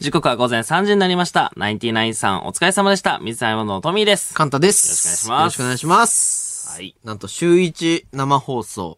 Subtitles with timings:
[0.00, 1.52] 時刻は午前3時になりました。
[1.56, 3.18] ナインティナインさん、お疲れ様でした。
[3.18, 4.32] 水溜りボンドのトミーです。
[4.32, 4.88] カンタです。
[4.88, 6.68] よろしくお願いしますよろしくお願いします。
[6.70, 6.96] はい。
[7.04, 8.96] なんと、週一生放送、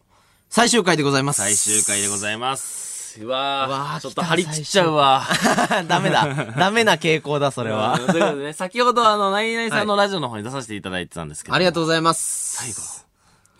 [0.49, 1.41] 最終回でございます。
[1.41, 3.19] 最終回でございます。
[3.21, 5.27] うわーうわーちょっと張り切っちゃうわ。
[5.89, 6.53] ダメだ。
[6.57, 7.99] ダメな傾向だ、それは。
[7.99, 12.55] ということでね、先ほどあの、ナインナインさんのラジオの方に出させていただいてたんですけど、ありがとうございます。
[12.55, 13.02] 最後、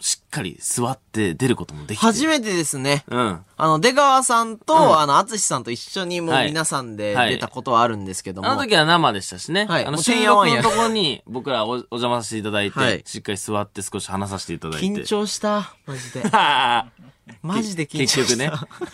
[0.03, 2.05] しっかり座って出ることもできて。
[2.05, 3.05] 初めてですね。
[3.07, 3.39] うん。
[3.55, 8.49] あの、出川さんと、うんあの、淳さんと一緒にもうはい皆さんではい出たことはあるんですけども。
[8.49, 9.61] あの時は生でしたしね。
[9.61, 14.87] あの、はいもう収てんやわんや録のところに僕らおお邪魔させていただいて、はいしっかり座って少し話させていただいて。
[14.87, 15.73] 緊張した。
[15.85, 16.23] マジで。
[17.27, 18.21] は マジで緊張した。
[18.21, 18.51] 結局ね。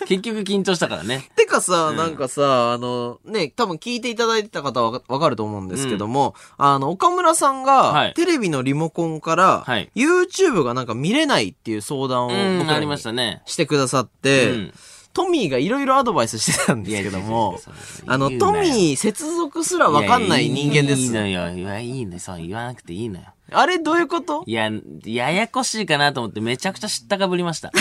[0.07, 1.29] 結局緊張したからね。
[1.35, 13.41] てかさ、なんかさ、あの、ね、多分聞いていただいてた方はわかると思うんですけども、あの、岡村さんがはい、テレビのリモコンから、はい YouTube がなんか見れないっていう相談をうん、あり僕らにましたね。
[13.45, 14.73] してくださって、うん
[15.11, 17.59] トミーがいろいろアドバイスしてたんですけども、
[18.05, 21.01] あの、トミー接続すらわかんない人間です。
[21.01, 21.57] いやいいのよ。
[21.57, 22.19] いや、いいね。
[22.19, 23.25] そう、言わなくていいのよ。
[23.51, 24.43] あれどういうこと？
[24.45, 24.69] いや、
[25.05, 27.71] ややこしいかなと思ってめちゃくちゃ知ったかぶりました。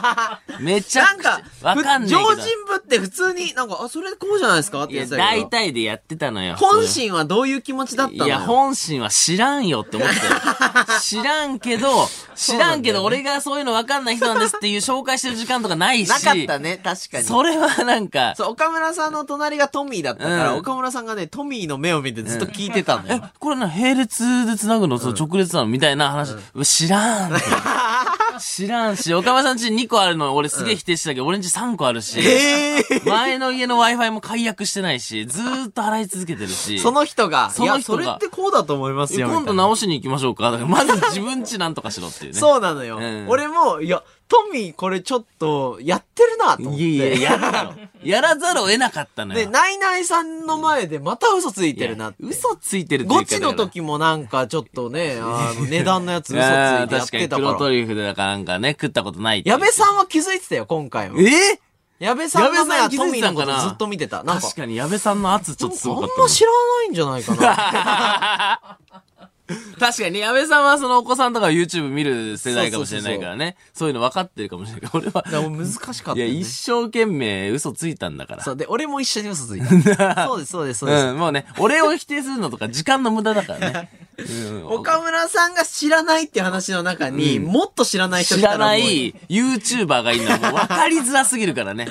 [0.60, 2.20] めちゃくちゃなんか、、わかんないけど。
[2.20, 4.84] 常人ぶって普通になんか、あ、それこうじゃないですか？
[4.84, 6.56] って言ってたけど大体でやってたのよ。
[6.56, 8.26] 本心はどういう気持ちだったのよ？
[8.26, 10.20] いや、本心は知らんよって思ってる。
[11.00, 16.08] 知らんけど、知らんけど、俺がそういうのわかんない人なんですっていう紹介してる時間とかないし。
[16.08, 17.24] なかったね、確かに。
[17.24, 26.32] それはなんか、そう、岡村さんの隣がトミーだったから、うん岡村さんがね、トミーの目を見てずっと聞いてたのえよ。、これな、並列で繋ぐの、その直列なのみたいな話。
[26.32, 27.32] うわ知らん。
[28.38, 32.20] 知らんし、岡村さんち2個あるの俺すげえ否定してたけど、俺んち3個あるし。
[32.20, 36.78] ええ前の家の Wi-Fi も解約してないし、ずーっと払い続けてるし。
[36.78, 39.28] その人が、その人がいや、それってこうだと思いますよ。
[39.28, 40.50] 今度直しに行きましょうか。
[40.50, 42.38] だからまず自分ちなんとかしろっていうね。
[42.38, 42.98] そうなのよ。
[42.98, 46.84] うん俺も、いや、トミーこれちょっと、やってるなと思って。
[46.84, 47.74] いやいや、やるだろ。
[48.04, 49.40] やらざるを得なかったのよ。
[49.40, 52.18] で、ナイナイさんの前でまた嘘ついてるなって。
[52.20, 57.54] 嘘ついてるってゴチの時もなんかちょっとね、あの、値段のやつ嘘ついてやっ確かに黒てたから。
[57.54, 61.20] トリュフでだからなんかね、食ったことない矢部さんは気づいてたよ、今回も。
[61.20, 61.58] え
[61.98, 64.22] 矢部さんの目は矢部さん気づトミーのことずっと見てた。
[64.22, 66.22] なんか確、かに矢部さんの圧ちょっとすあんごかったな。
[66.24, 68.78] ま知らないんじゃないかな。
[69.80, 73.56] 確かに、矢部さんはそのお子さんとか YouTube 見る世代かもしれないからね。
[73.72, 75.24] そういうの分かってるかもしれないけど、 俺は。
[75.42, 76.26] もう難しかったいや。
[76.26, 78.44] 一生懸命嘘ついたんだから。
[78.44, 79.60] そう、で、俺も一緒に嘘つい
[79.96, 80.26] た。
[80.28, 81.06] そうです、そうです、そうです。
[81.06, 83.90] うん、もうね、俺を否定するのとか時間の無駄だからね。
[83.90, 84.08] うん
[84.66, 89.14] 岡村さんが知らないって話の中に、もっと知らない人知らない。
[89.28, 91.86] YouTuber がいいのはもう分かりづらすぎるからね。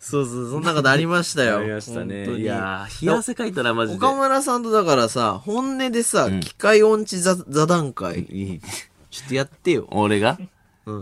[0.00, 1.58] そうそう、そんなことありましたよ。
[1.58, 3.98] ありましたねいやー、冷や汗かいたな、マジで。
[3.98, 8.24] 岡村さんとだからさ、本音でさ、機械音痴座座談会、
[9.10, 9.88] ちょっとやってよ。
[9.90, 10.38] 俺が？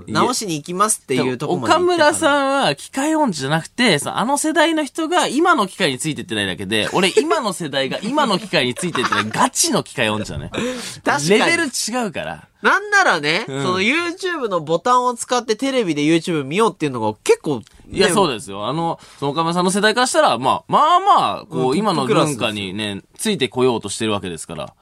[0.09, 10.51] 直しに行きますっていうとこまで岡村さんは機械音痴じゃなくて、そのあの世代の人が今の機械についてってないだけで、俺今の世代が今の機械についてってないガチの機械音痴だね。
[11.05, 12.49] 確かにレベル違うから。
[12.67, 18.35] なんならね、うんその YouTube のボタンを使ってテレビで YouTube 見ようっていうのが結構、いや、そうだ。
[18.35, 18.67] ですよ。
[18.67, 24.75] あの、その岡村さんの世代からしたら、まあ、まあまあ、こう、うん今の文化にね、ついてこようとしてるわけですから。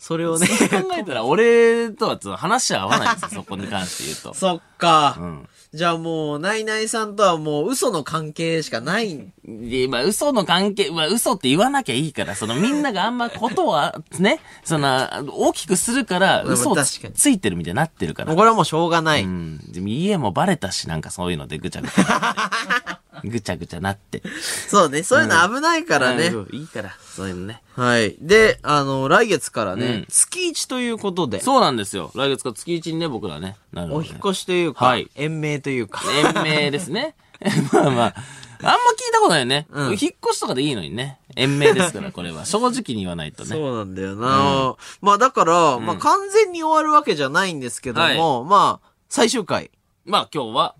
[0.00, 0.48] それをね。
[0.48, 4.34] 考えたら、 俺とはちょっと話は合わないですよ、そこに関して言うと。
[4.34, 5.16] そっか。
[5.20, 5.48] うん。
[5.74, 9.30] じゃあもう、ナイナイさんとはもう嘘の関係しかない。
[9.44, 18.34] で、まあ、嘘の関係、まあ、嘘って言わなきゃいいから、そのみんながあんまことは、ね、 その、大きくするから、まあ嘘ついてるみたいになってるから。
[18.34, 19.24] これはもうしょうがない。
[19.24, 19.60] うん。
[19.70, 23.00] でも家もバレたし、なんかそういうのでぐちゃぐちゃ。
[23.24, 24.22] ぐちゃぐちゃなって。
[24.68, 26.26] そうね、そういうの危ないからね。
[26.26, 27.62] うんいいから、そういうのね。
[27.74, 28.16] はい。
[28.20, 32.10] で、あの、来月からね、うん月一ということで、そうなんですよ。
[32.14, 36.02] 来月から月一にね、僕らね、なるのでお引っ越しというか、はい延命というか。
[36.36, 37.14] 延命ですね。
[37.72, 38.14] まあまあ。
[38.62, 39.66] あんま聞いたことないよね。
[39.70, 41.18] うん引っ越しとかでいいのにね。
[41.36, 42.44] 延命ですから、これは。
[42.44, 43.50] 正直に言わないとね。
[43.50, 49.70] そうなんだよな、まあだから、まあ完全に終わるわけじゃないんですけども、まあ、最終回
[50.04, 50.74] まあ今日は、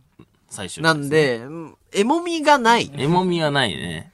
[0.50, 2.90] 最終なんで、うんえもみがない。
[2.96, 4.12] えもみはないね。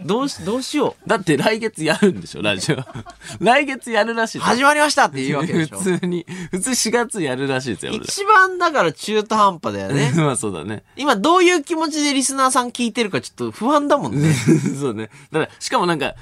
[0.00, 1.08] どうし、どうしよう。
[1.08, 2.76] だって来月やるんでしょ、ラジオ。
[3.40, 5.78] 来月やるらしい始まりましたって言うわけでしょ。
[5.78, 10.12] 普通に、普通4月やるらしいですよ、一番だから中途半端だよね。
[10.16, 10.84] まあそうだね。
[10.96, 14.32] 今どういう気持ちでリスナーさん聞いてるかちょっと不安だもんね。
[14.78, 15.10] そうね。
[15.32, 16.14] だから、しかもなんか、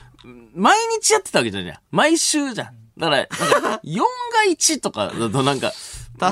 [0.55, 1.75] 毎日やってたわけじゃん。
[1.91, 2.69] 毎週じゃん。
[2.97, 4.05] だから、なんか、4が
[4.49, 5.73] 1とかだとなんか、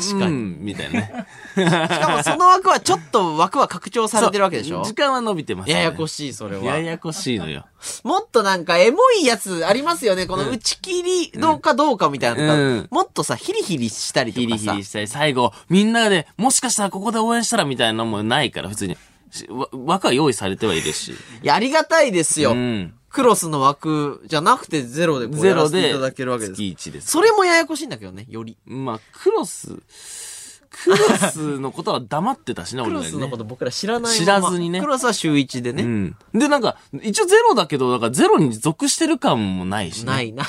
[0.00, 1.26] 確かにうん、みたいなね。
[1.54, 4.82] しかもその枠はちょっと枠は拡張されてるわけでしょ？
[4.84, 5.74] 時間は伸びてます、ね。
[5.74, 6.64] ややこしい、それは。
[6.64, 7.66] ややこしいのよ。
[8.04, 10.26] もっとなんかエモいやつありますよね。
[10.26, 14.72] この打ち切りどうかどうかみたいなうんもっとさ、ヒリヒリしたりとヒリかさ。
[14.72, 18.96] ヒリしたり、最後、みんなで、もしかしたらここで応援したらみたいなのもないから、普通に。
[19.72, 21.12] 枠は用意されてはいるし。
[21.12, 22.52] いや、ありがたいですよ。
[22.52, 22.94] うん。
[23.12, 26.56] クロスの枠じゃなくてゼロでこうやらせていただけるわけです。
[26.56, 27.10] 月1です。
[27.10, 28.56] それもややこしいんだけどね、より。
[28.64, 29.76] まあ、クロス、
[30.70, 30.96] クロ
[31.30, 33.36] スのことは黙ってたしね、ク俺らにねロスのこ。
[33.36, 35.82] と僕ら知らないまま知らずにねクロスは週1でね。
[35.82, 36.16] うん。
[36.32, 40.06] で、なんか、一応ゼロだけど、なんかゼロに属してる感もないしね。
[40.06, 40.44] ないな。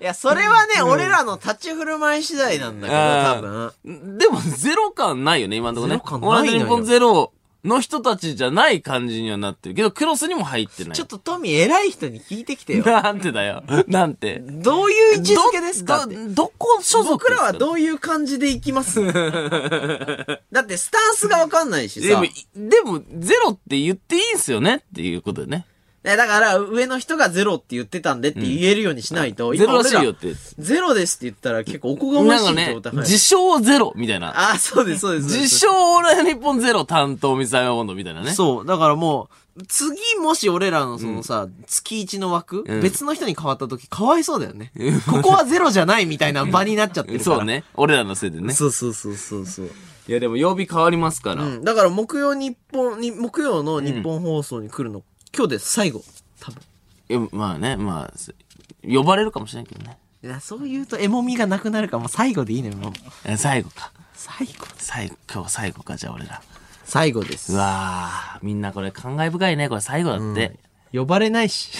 [0.00, 3.72] いや、それはね、俺らの立ち振る舞い次第なんだけど、あ多分。
[3.84, 6.02] ーでも、ゼロ感ないよね、今のところね。
[6.02, 7.32] ゼロ感ないのよオールナイトニッポンゼロ
[7.64, 10.92] の人たちじゃない感じにはなってるけど、クロスにも入ってない。
[10.94, 12.84] ちょっとトミー偉い人に聞いてきてよ。
[12.84, 13.62] なんてだよ。
[13.88, 14.40] なんて。
[14.40, 19.00] どういう位置づけですかど、どどこ所属僕らはうどういう感じでいきます？
[20.52, 22.22] だってスタンスがわかんないしさでも。、
[22.68, 24.76] でも、ゼロって言っていいんすよね？
[24.76, 25.66] っていうことでね。
[26.02, 30.34] ねだから、上の人がゼロって言ってたんでって言えるようにしないと、ゼロらしいよって。
[30.58, 34.52] ゼロですって言ったら結構おこがましいなんかね自称ゼロみたいな。
[34.52, 35.26] あ、そうです、そうです。
[35.26, 38.32] 自称俺は日本ゼロ担当水溜りボンドみたいなね。
[38.32, 38.66] そう。
[38.66, 44.72] だからもう、次もし俺らのそのさ、月一の枠、うん別の人に変わった時かわいそうだよね。
[45.06, 47.36] ここはゼロじゃないみたいな場になっちゃってるから。
[47.36, 47.44] そう。
[47.44, 47.64] ね。
[47.74, 48.54] 俺らのせいでね。
[48.54, 49.70] そうそうそうそうそう。
[50.08, 51.44] いやでも曜日変わりますから。
[51.44, 51.64] うん。
[51.64, 55.02] だから木曜日本に、木曜の日本放送に来るの、
[55.36, 56.02] 今日で最後。
[56.40, 56.60] 多分。
[57.08, 58.34] いやまあね、まあ、す
[58.82, 59.98] 呼ばれるかもしれないけどね。
[60.22, 62.92] いや、そう言うと、エモみがなくなるから、もう最後でいいのよ、もう。
[63.24, 63.92] え最後か。
[64.14, 64.66] 最後。
[64.76, 66.42] 最後、今日最後か、じゃあ俺ら。
[66.84, 67.56] 最後ですう。
[67.56, 70.58] わー、みんなこれ感慨深いね、これ最後だって。
[70.92, 71.72] 呼ばれないし。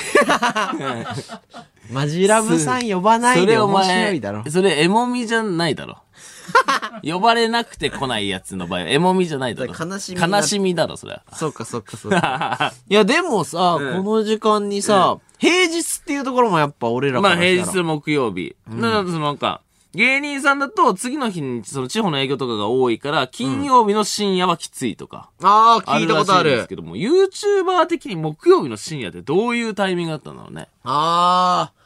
[1.90, 4.44] マジラブさん呼ばないそれおで面白前いだろ。
[4.48, 5.98] それエモみじゃないだろ。
[7.02, 9.72] 呼ばれなくて来ないやつの場合はエモみじゃないだろ。
[9.72, 11.22] 悲しみだ悲しみだろ、それは。
[11.32, 12.72] そうか、そうか、そうか。
[12.88, 18.54] いや、でもさ、うんこの時間にさ、平日っていうところもやっぱ俺らかまあらしたら平日の木曜日。
[18.68, 19.62] だからそのなんか、
[19.92, 25.30] 芸人さんだと次の日にその地方の営業とかが多いから、金曜日の深夜はきついとか。
[25.42, 26.68] ああ、聞いたことあるです。
[26.68, 30.68] けども、YouTuber 的に木曜日の深夜ってどういうタイミングだったんだろうね。
[30.84, 31.79] ああ。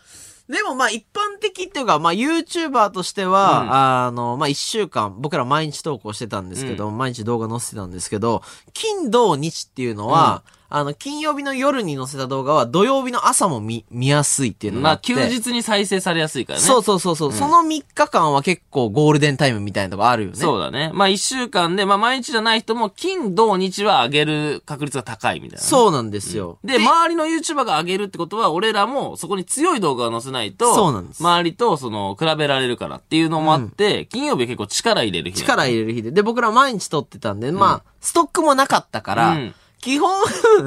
[0.48, 3.72] でもまあ一般的っていうか、まあ YouTuber としては、うん。
[3.72, 8.42] あの、まあ一週間、僕ら毎日投稿してたんですけど、毎日動画載せてたんですけど、
[8.74, 10.42] 金土日っていうのは、
[10.76, 14.96] あの、金曜日の夜に載せた動画は土曜日の朝も見、見やすいっていうのがまあ。
[14.98, 16.64] 休日に再生されやすいからね。
[16.64, 20.36] そうそうそうそう、その3日間は結構ゴールデンタイムみたいなとこあるよね。
[20.36, 20.90] そうだね。
[20.92, 26.58] まあ一週間で、まあ毎日じゃない人も金、土、日は上げる確率が高いみたいなね、そうなんですよ。
[26.64, 36.10] で、周りの YouTuber が上げるってことは、俺らもそこに強い動画を載せないと、そうなんです周りとその、比べられるからっていうのもあって、金曜日は結構力入れる日なの力入れる日で。
[36.10, 39.54] で、僕ら毎日撮ってたんで、まあ、ストックもなかったから、うん
[39.84, 40.24] 基本、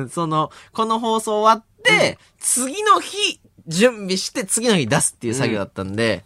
[0.10, 6.24] その、この放送終わって、次の日、準備して次の日出すっていう作業だったんで、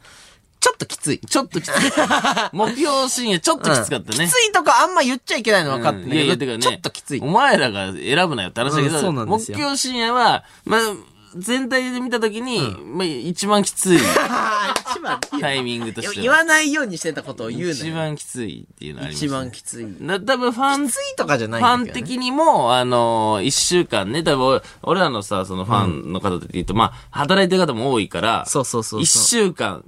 [0.60, 1.20] ちょっときつい。
[1.20, 1.72] ちょっときつい。
[2.52, 4.28] 木曜深夜ちょっときつかったね。
[4.28, 6.72] きついとかあんま言っちゃいけないの分かってうんいやいや、ないけど、てかね。
[6.72, 7.28] ちょっときついお。
[7.28, 10.82] 前らが選ぶなよって話だけど、うんそうなんですよ木曜深夜は、まあ、
[11.36, 13.98] 全体で見たときに、まあ、一番きつい
[14.92, 16.22] 一番タイミングとしては。
[16.22, 17.96] 言わないようにしてたことを言う一のよ。
[17.96, 19.34] 番きついっていうのあります、一ね。
[19.38, 19.88] 番きつい。
[20.00, 21.88] な多分ファンきついとかじゃないファン。
[21.88, 29.84] 的にも、あのー一週間ね、多分俺、俺らのさ、そのファンの方で言うと、まあ、働いてる方も多いから、そうそうそうそう一週間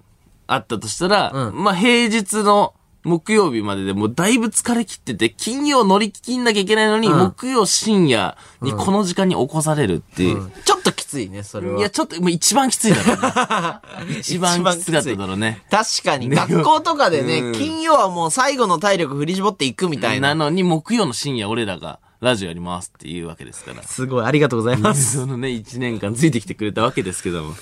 [0.48, 2.74] あったとしたら、うんまあ、平日の
[3.04, 10.52] 木曜日まででもうだいぶ疲れ切ってて、金曜乗り切んなきゃいけないのに、うん木曜深夜にこの時間に起こされるっていう。
[10.66, 11.80] ちょっときついね、それは。
[11.80, 14.19] いや、ちょっと、もう一番きついだろうね。
[14.19, 15.64] 一番きつかっただろうね。
[15.69, 20.30] 確かに、学校とかでね、うん金曜はもう最後の体力振り絞っていくみたいな。
[20.30, 23.83] なのに、木曜の深夜俺らがラジオやりますっていうわけですから。
[23.83, 25.18] すごい、ありがとうございます。
[25.19, 27.54] そのね、一年間ついてきてくれたわけですけども。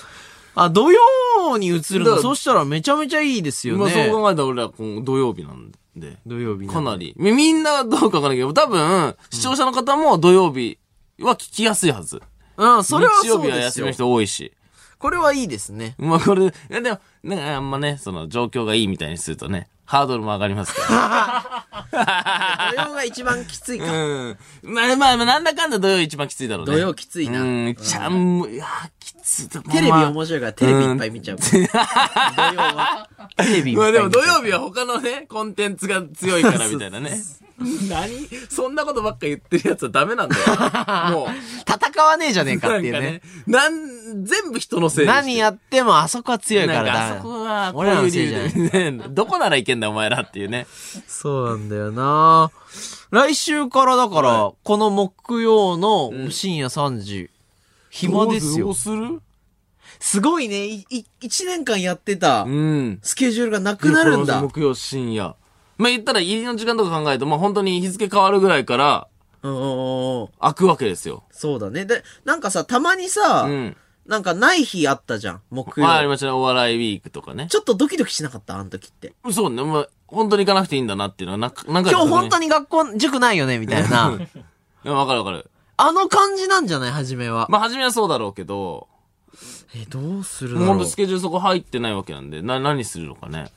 [0.53, 1.01] あ、土曜
[1.57, 3.93] に移るの、だからそしたらめちゃめちゃいいですよまあね。
[4.09, 6.17] そう考えたら俺らこの土曜日なんで。
[6.25, 7.13] 土曜日かなり。
[7.17, 10.77] みみんなどうかわからないけど、多分、視聴者の方も土曜日
[11.19, 12.21] は聞きやすいはず。
[12.57, 13.91] うん、それは日曜そうですよ日は休みの。
[13.93, 14.53] 人多いし。
[14.99, 15.95] これはいいですね。
[15.97, 23.87] まあこれ、いやでも、なんかあんまね、その状況がいいみたいにするとね、ハードルも上がりますか土曜が一番きついら。
[23.87, 23.91] か。
[23.91, 24.37] うん。
[24.63, 26.71] まあまあまあ、なんだかんだ土曜一番きついだろうね。
[26.71, 27.41] 土曜きついな。
[27.41, 28.65] うん、ちゃんも、いや、
[29.01, 31.37] きついだテレビまあ面白いからテレビいっぱい見ちゃう。
[31.39, 33.09] 土曜は。
[33.35, 34.09] テレビいっまあぱい見ちゃう。
[34.09, 37.19] でも土曜日は他のね、コンテンツが強いからみたいなね。
[37.89, 38.27] 何？
[38.49, 40.43] そんなことばっか言ってるやつはダメなんだよ。
[41.11, 41.27] もう。
[41.91, 43.21] 戦わねえじゃねえかっていうねね。。
[43.47, 50.67] なん、全部人のせい何やってもあそこは強いからなんかダメあそこは、こういう理由で、ね、どこならいけんだお前らっていうね。
[51.07, 52.51] そうなんだよな
[53.11, 57.29] 来週からだから、はこの木曜の深夜3時、
[57.89, 58.75] 暇ですよどう。
[58.75, 59.21] する？
[59.99, 62.99] すごいね、い、い、一年間やってたうん。
[63.03, 64.41] スケジュールがなくなるんだ。
[64.41, 65.35] 木曜深夜。
[65.77, 69.07] まあ言ったら入りの時間とか考えると、まあ本当に日付変わるぐらいから、
[69.43, 70.27] うんうんうん。
[70.39, 71.23] 開くわけですよ。
[71.31, 71.85] そうだね。
[71.85, 73.77] で、なんかさ、たまにさ、うん。
[74.11, 75.87] なんかない日あったじゃん、木曜。
[75.87, 76.33] まあ、ありましたね。
[76.33, 77.47] お笑いウィークとかね。
[77.49, 79.13] ちょっとドキドキしなかったあの時って。
[79.31, 79.63] そうね。
[79.63, 82.47] まあ、本当に行かなくていいんだなっていうのは、なんか、なんか、今日本当に。
[82.47, 84.11] に学校、塾ないよね、みたいな。
[84.19, 85.49] いや、わかるわかる。
[85.77, 86.91] あの感じなんじゃない？
[86.91, 87.47] 初めは。
[87.49, 88.89] まあ、初めはそうだろうけど、
[89.73, 93.49] え、どうするだろうもう本当スケジュールそこ入ってないわけなんで、な、何するのかね。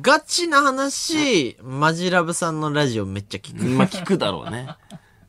[0.00, 3.64] ガチな話、マジラブさんのラジオめっちゃ聞く。
[3.64, 4.68] まあ、聞くだろうね。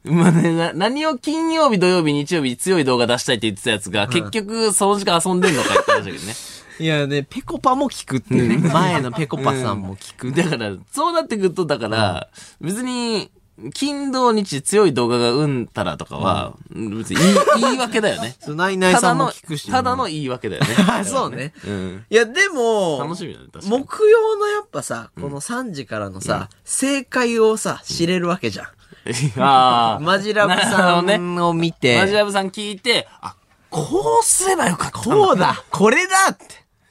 [0.03, 6.33] まあね、な、何を金曜日、土曜日、日曜日、強い動画出したいって言ってたやつが、結局、その時間遊んでんのかって話だけどね。
[6.79, 8.57] いやね、ペコパも聞くってね。
[8.74, 10.31] 前のペコパさんも聞く。
[10.31, 12.27] だから、そうなってくると、だから、
[12.60, 13.31] 別に、
[13.75, 17.17] 金土日強い動画がうんたらとかは、別に
[17.62, 18.36] 言い訳だよね。
[18.41, 20.75] そうナイナイさんもただの聞くし。、ただの言い訳だよね。
[20.89, 21.53] あ、そうね。
[21.65, 22.05] うん。
[22.10, 23.48] いや、でも、楽しみだね。
[23.63, 28.67] 木曜のやっぱさ、この3時からのさ、正解をさ、知れるわけじゃん。
[29.38, 30.00] ああ。
[30.01, 31.01] マジラブさ。
[31.01, 33.36] んを見て、マジラブさん聞いて、あ、
[33.69, 35.00] こうすればよかった。
[35.00, 36.45] こうだこれだって。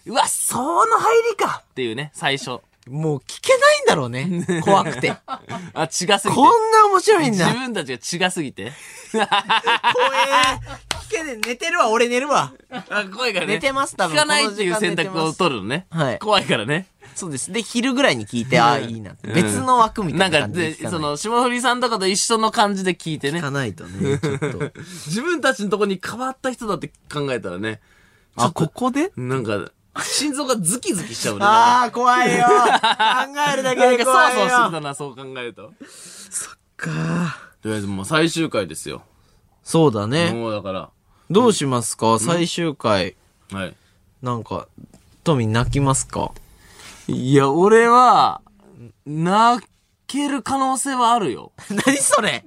[0.06, 2.60] うわ、その入りかっていうね、最初。
[2.88, 4.44] もう聞けないんだろうね。
[4.64, 5.14] 怖くて。
[5.26, 6.18] あ、違すぎて。
[6.30, 7.52] こんな面白いん自だ。
[7.52, 8.72] 分たちが違すぎて。
[9.12, 9.28] 怖え。
[9.28, 11.22] 聞け。
[11.22, 12.52] 寝てるわ、俺寝るわ。
[12.70, 13.54] あ、怖いからね。
[13.54, 15.86] 寝てます多分聞かないっていう選択を取るのね。
[15.90, 16.86] はい怖いからね。
[17.14, 17.52] そうです。
[17.52, 19.28] で、昼ぐらいに聞いて、ああ、いいなって。
[19.28, 20.90] 別の枠みたないんか、な感じでで、聞か。
[20.90, 23.42] その、霜降りさんとかと一緒の感じで聞いてね聞。
[23.42, 24.72] かないとね、 ちょっと。
[25.06, 27.80] 自分たちのとこに変わった人だって考えたらね。
[28.36, 29.12] あ、ここで？
[29.16, 29.70] なんか、
[30.02, 31.44] 心臓がズキズキしちゃうね。
[31.44, 32.44] ああ、怖いよ。
[32.46, 32.50] 考
[33.52, 34.40] えるだけなんか、そで怖いよ。
[34.44, 35.72] わそわしてきたな、そう考えると。
[36.76, 39.02] かとりあえずもう最終回ですよ。
[39.62, 40.32] そうだね。
[40.32, 40.90] もうだから。
[41.32, 42.18] どうしますか？
[42.18, 43.16] 最終回。
[43.50, 43.74] はい。
[44.22, 44.68] なんか、
[45.24, 46.32] トミー泣きますか？
[47.08, 48.40] いや、俺は、
[49.06, 49.66] 泣
[50.06, 51.52] ける可能性はあるよ。
[51.70, 52.44] 何それ？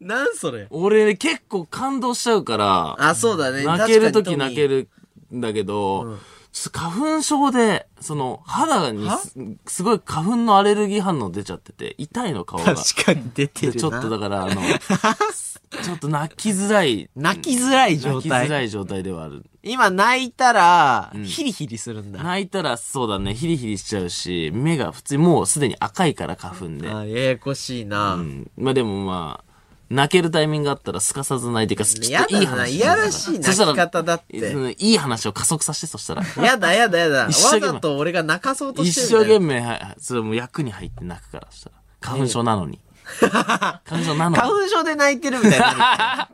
[0.00, 0.66] 何それ？
[0.70, 3.64] 俺結構感動しちゃうから、あ、そうだね。
[3.64, 4.66] 泣けるとき泣け。
[4.66, 4.88] る
[5.34, 6.18] んだけど、
[6.52, 9.34] ちょっと花粉症で、その、肌にす
[9.66, 12.74] すごい花粉のアレルギー反応出ちゃってて、痛いの顔が。
[12.74, 13.72] 確かに出てるな。
[13.74, 14.60] でちょっとだから、あの、
[15.82, 18.66] ちょっと泣きづらい、泣きづらい状泣きづら態。
[18.66, 19.44] い状態ではある。
[19.62, 22.22] 今泣いたらん、ヒリヒリするんだ。
[22.22, 26.90] 泣いたらそうだね、ヒリヒリしちゃうし、目が普通にもうすでに赤いから花粉で。
[26.90, 28.14] あ、ややこしいな。
[28.14, 28.50] うん。
[28.56, 29.52] まあでもまあ、
[29.88, 32.00] 泣けるタイミングがあったらすかさず泣いていかす。
[32.00, 32.76] きっやだな、といい話。
[32.76, 34.38] いやらしい泣き方だって。
[34.52, 36.22] うんいい話を加速させて、そしたら。
[36.42, 37.26] やだやだやだ。
[37.26, 39.40] わざと俺が泣かそうと一してるんだよ。
[39.40, 41.76] 生懸命、はい、それもう役に入って泣くから、そしたら。
[42.00, 42.78] 花粉症なのに。
[43.20, 44.30] 花粉症なの？
[44.30, 44.36] に。
[44.36, 46.28] 花粉症で泣いてるみたいにな。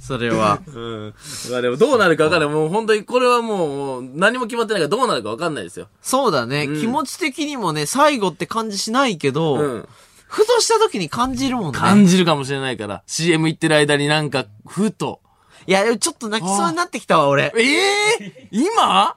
[0.00, 0.60] それは。
[0.66, 1.14] うん。
[1.50, 2.48] まあでもどうなるか分かんない。
[2.48, 5.88] もう本当にこれはもう何も決まってないからどうなるか分かんないですよ。
[6.00, 9.88] そうだね、うん気持ち的にもね、最後って感じしないけど、うん。
[10.26, 11.78] ふとした時に感じるもんね。
[11.78, 15.20] 感じるかもしれないから、CM 行ってる間になんか、ふと。
[15.66, 17.52] いや、ちょっと泣きそうになってきたわ、俺。
[17.54, 17.62] え
[18.18, 19.14] え今？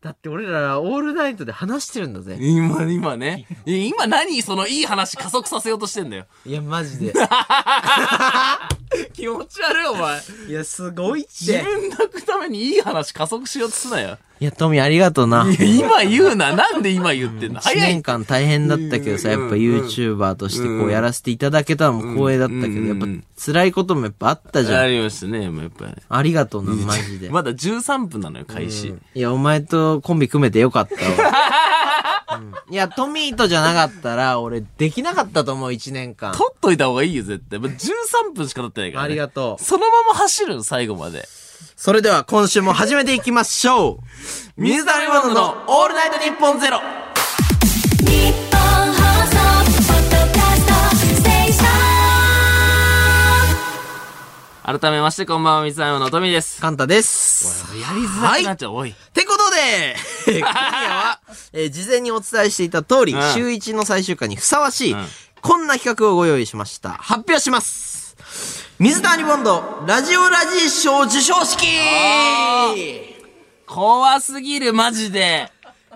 [0.00, 2.36] だって俺ら、オールナイトで話してるんだぜ。
[2.40, 3.46] 今、今ね。
[3.66, 6.26] 今何そのいい話加速させようとしてんだよ。
[6.46, 7.12] いや、マジで。
[9.14, 10.20] 気持ち悪いお前。
[10.48, 11.62] いや、すごいっ自て。
[11.62, 14.18] 分泣くためにいい話加速しようとすなよ。
[14.40, 15.44] いや、トミーありがとうな。
[15.50, 16.52] いや、今言うな。
[16.54, 18.02] なんで今言ってんの？1早い年。
[18.02, 23.06] 間大変だったけどさ、やっぱ YouTuber としてこうやらせていただけたのも光栄だったけど、やっぱ
[23.44, 24.90] 辛いこともやっぱあったじゃあん。
[24.90, 25.92] りましたね、やっぱり。
[26.08, 27.30] ありがとうな、マジで。
[27.30, 28.94] まだ13分なのよ、開始。
[29.14, 31.32] いや、お前とコンビ組めてよかったわ。
[32.30, 36.32] うんいや、トミーとじゃなかったら、俺できなかったと思う、1年間。
[36.32, 37.58] 取っといた方がいいよ、絶対。
[37.58, 39.06] まあ13分しか経ってないから、ね。
[39.06, 39.64] ありがとう。
[39.64, 41.26] そのまま走るの、最後まで。
[41.76, 43.98] それでは今週も始めていきましょう。
[44.56, 46.80] 水溜りボンドのオールナイトニッポンゼロ。
[48.00, 49.36] 日本放送
[49.86, 51.64] ポッドキャストステーショ
[54.74, 56.60] ン改めまして、こんばんは、水溜りのトミーです。
[56.60, 57.74] カンタです。
[57.80, 58.90] やりづらくなっちゃう、おい。
[58.90, 59.96] ってことで、
[60.26, 61.20] 今夜は、
[61.52, 65.08] えー事前にお伝えしていた通り、うん週1の最終回にふさわしい、うん
[65.40, 66.90] こんな企画をご用意しました。
[66.90, 68.16] 発表します
[68.80, 71.64] 水谷ボンド、ラジオラジー賞授賞式
[73.66, 75.52] 怖すぎる、マジで。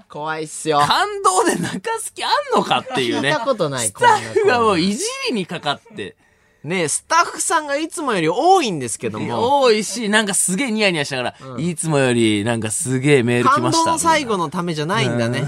[0.08, 0.78] 怖いっすよ。
[0.78, 3.30] 感動で泣かす気あんのかっていうね。
[3.30, 6.16] 聞いたことないスタッフがもういじりにかかって。
[6.64, 13.84] ねスタッフさんがいつもより多いんですけども、 多いし、なんかすげえニヤニヤしながら、いつもよりなんかすげえメール来感ました。
[13.84, 15.44] 動の最後のためじゃないんだね。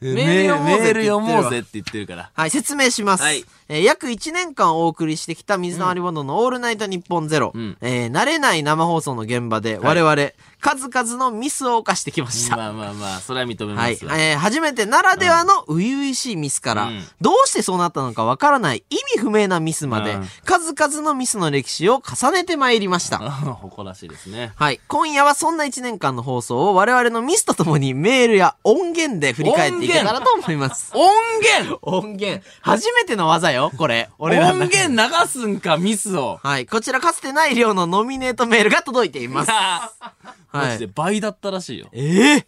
[0.00, 2.30] メ メール読もうぜってぜって言ってるから。
[2.34, 3.22] はい、説明します。
[3.22, 7.48] はいえー約1年間お送りしてきた水溜りボンドのオールナイトニッポンゼロ。
[7.48, 10.14] んえー慣れない生放送の現場で我々、
[10.62, 12.56] 数々のミスを犯してきました。
[12.56, 13.98] まあまあまあ、それは認めまはい。
[14.00, 23.18] えー初めてならではの初々しいミスから、うんどうしてそうなったのかわからない意味不明なミスまで、うん数々のミスの歴史を重ねてまいりました。
[23.18, 24.52] 誇らしいですね。
[24.54, 24.80] はい。
[24.86, 30.92] 今夜はそんな1年間の放送を我々のミスとともにメールや音源で振り返っていけたらと思います。
[30.94, 31.10] 音
[31.42, 31.78] 源？
[31.82, 34.10] 音源初めての技よ、これ。
[34.18, 36.38] 俺ら音源流すんか、ミスを。
[36.42, 36.66] はい。
[36.66, 39.50] こちらかつてない量のノミネートメールが届いています。
[40.52, 41.88] マジで倍だったらしいよ。
[41.92, 42.46] ええ？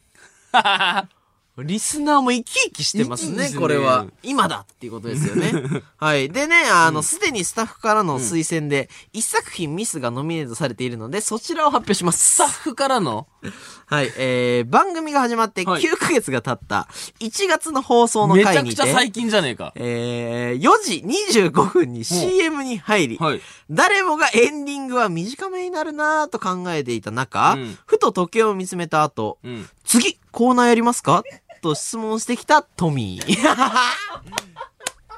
[1.62, 4.06] リスナーも生き生きしてますね、生き生きしてねこれは。
[4.25, 5.52] 今だっていうことですよね。
[5.99, 6.28] はい。
[6.28, 12.49] でね、あの、すでにスタッフからの推薦で、一作品ミスがノミネートされているので、そちらを発表しますスタッ。
[12.49, 13.28] フからの
[13.86, 14.12] はい。
[14.16, 16.88] えー、番組が始まってはい9ヶ月が経った
[17.20, 19.72] 1月の放送のめちゃくちゃ最近じゃねえか。
[19.76, 23.40] えー、4時25分に CM に入り、はい。
[23.70, 29.68] 誰もがエンディングは短めになるなぁと考えていた中、うんふと時計を見つめた後、うん。
[29.84, 31.22] 次、コーナーやりますか？
[31.62, 33.36] と質問してきたトミー。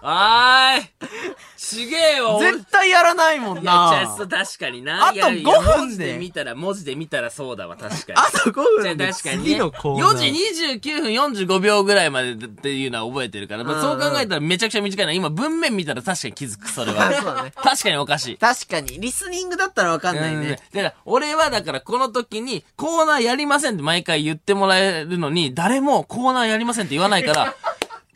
[0.09, 0.87] あーい。
[1.57, 2.37] ちげえよ。
[2.37, 5.09] 俺絶対やらないもんいや、じゃ確かにな。
[5.09, 8.19] あといやいや5分文字でで見たら、文字で見たらそうだわ、確かに。
[8.19, 9.43] あと5じゃあ分で確かにね。
[9.45, 10.13] 次のコーナー。
[10.13, 10.27] 4時
[10.81, 15.13] 29分45秒ぐらいまでっていうのは覚えてるから、まあ、そう考えたらめちゃくちゃ短いな。
[15.13, 17.11] 今文面見たら確かに気づく、それは。
[17.13, 18.37] そうだね確かにおかしい。
[18.37, 20.61] 確かに、リスニングだったらわかんないうんね。
[20.73, 27.55] だから、俺はだからこの時にコーナーやりませんって毎回言ってもらえるのに、誰もコーナーやりませんって言わないから、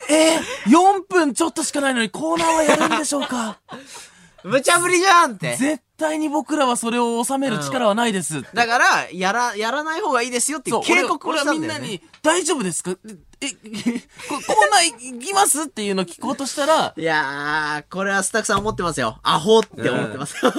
[0.09, 0.39] えー、
[0.69, 3.59] 4分ちょっとしかないのにコーナーはやるんでしょうか？
[4.43, 5.55] 無茶ぶりじゃんって。
[5.55, 8.47] 絶対に僕らはそれを収める力はないですって。
[8.55, 11.67] だから、やら、やらない方がいいですよって警告をしたんだよね。
[11.67, 12.95] みんなに、大丈夫ですか？
[13.39, 13.49] え、え
[14.27, 14.39] こコー
[14.71, 15.61] ナー行きます？
[15.63, 19.19] っていうのを聞こうとしたら、いやー、これはスタッフさん思ってますよ。
[19.21, 20.51] アホって思ってますよ。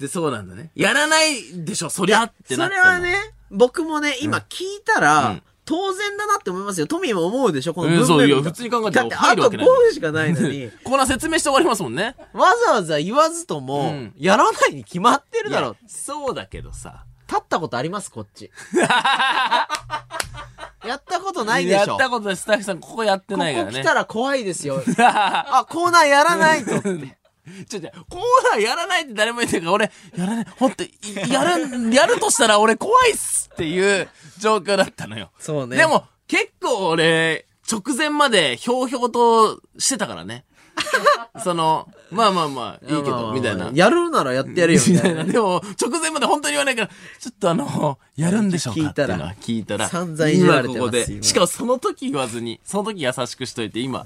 [0.00, 0.70] で、そうなんだね。
[0.74, 3.14] やらないでしょ、そりゃってなそったのれはね、
[3.50, 6.86] 僕もね、今聞いたら、うん当然だなって思いますよ。
[6.88, 7.74] トミーも思うでしょ？
[7.74, 12.16] このうん文面見たそういや普通に考えたらだってあと5入るわけない分しかないのに、コーナー説明して終わりますもんね。
[12.32, 15.76] わざわざ言わずとも、うんやらないに決まってるだろいや。
[15.88, 17.04] そうだけどさ。
[17.28, 18.10] 立ったことあります？
[18.10, 18.50] こっち。
[20.84, 23.72] やったことないでしょやったことないスタッフさんここやってこないからね。
[23.72, 24.82] こ来たら怖いですよ。
[24.98, 27.16] あ、コーナーやらないとって。
[27.68, 28.20] ちょちょ、コー
[28.52, 30.90] ナーやらないって誰も言ってるから、俺、やらない、ほんと、い
[31.28, 35.30] やる、やるとしたら俺怖いっすっていう状況だったのよ。
[35.38, 40.44] そうねでも、結構俺、直前までひょうひょうとしてたからね。
[41.42, 43.70] その、まあまあまあ、いいけど、みたいな。
[43.72, 45.24] やるならやってやるよ、みたいな。
[45.24, 54.04] でも、直前まで本当に言わないから、ちょっとあの、やるんでしょうかっていうのは聞いたら、散々いじられてます今ここしかもその時言わずに、その時優しくしといて、今、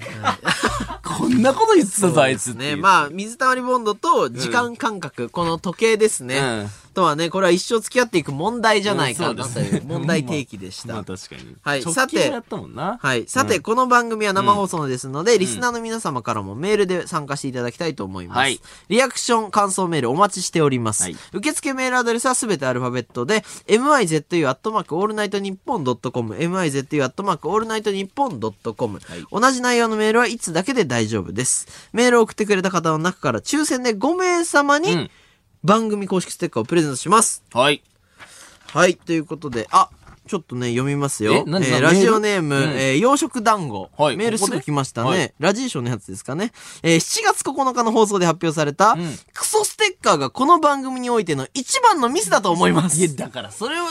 [1.17, 2.53] こんなこと言ってたぞ、あいつ。
[2.53, 2.75] ね。
[2.75, 6.67] まあ、水溜りボンドと時間感覚、この時計ですね。
[6.97, 9.47] うんとはね、これは一生付き合っていく問題じゃないかなと
[9.85, 10.95] 問題提起でした。
[10.95, 11.55] まあ確かに。
[11.61, 12.31] はい直さて。
[12.99, 13.27] はい。
[13.27, 18.37] さて、この番組は生放送ですので、リスナーの皆様からもメールで参加していただきたいと思います。
[18.39, 21.03] はいリアクション、感想メールお待ちしております。
[21.03, 28.99] はい受付メールアドレスはすべてアルファベットで、mizu アットマークオールナイトニッポンドットコム、mizu アットマークオールナイトニッポンドットコム。
[29.31, 31.67] 同じ内容のメールは一通だけで大丈夫です。
[31.93, 35.09] メールを送ってくれた方の中から抽選で5名様にうん
[35.63, 37.43] 番組公式ステッカーをプレゼントします。
[37.53, 37.83] はい。
[38.73, 39.89] はい、ということで、あ、
[40.27, 41.33] ちょっとね、読みますよ。
[41.33, 43.89] え何何ーラジオネーム、えー洋食団子。
[43.97, 45.05] はいメールすぐ来ましたね。
[45.05, 46.51] ここではいラジーションのやつですかね。
[46.83, 53.03] えー7月9日の放送で発表された、んクソステッカーがこの番組においての一番のミスだと思いますい。
[53.03, 53.85] や、だから、それは、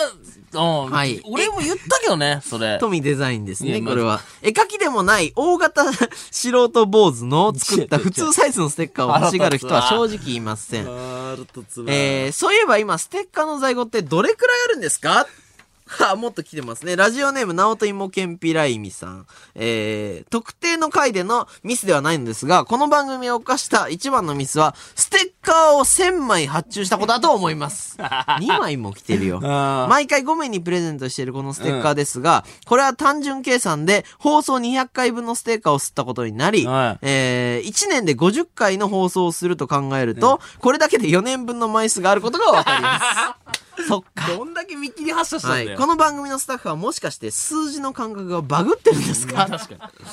[0.86, 0.92] うん。
[0.92, 2.78] はい俺も言ったけどね、それ。
[2.78, 4.20] 富デザインですね、これは。
[4.42, 5.84] 絵描きでもない大型
[6.30, 10.86] 素人坊主の作った普通サイズのステッカーを欲しがる人は正直言いません。
[11.88, 15.26] えー、そういえば今、ステッカーの在庫ってどれくらいあるんですか？
[16.10, 16.96] あ、もっと来てますね。
[16.96, 19.26] ラジオネーム、ナオトイモケンピライミさん。
[19.54, 27.96] えー、特定の回でのミスではないのですが、この番組を犯した一番のミスは、ステッカーを1000枚発注したことだと思います。
[28.02, 29.40] 2枚も来てるよ。
[29.88, 43.06] 毎回5名にプレゼントしているこのステッカーですが、これは単純計算で放送200回分のステッカーを吸ったことになり、はいえー、1年で50回の放送をすると考えると、これだけで4年分の枚数があることがわかります。
[43.88, 44.26] そっか。
[44.28, 45.62] どんだけ見切り発車したはい。
[45.62, 45.78] んだよ。
[45.78, 49.46] この番組のスタッフはもしかして数字の感覚がバグってるんですか？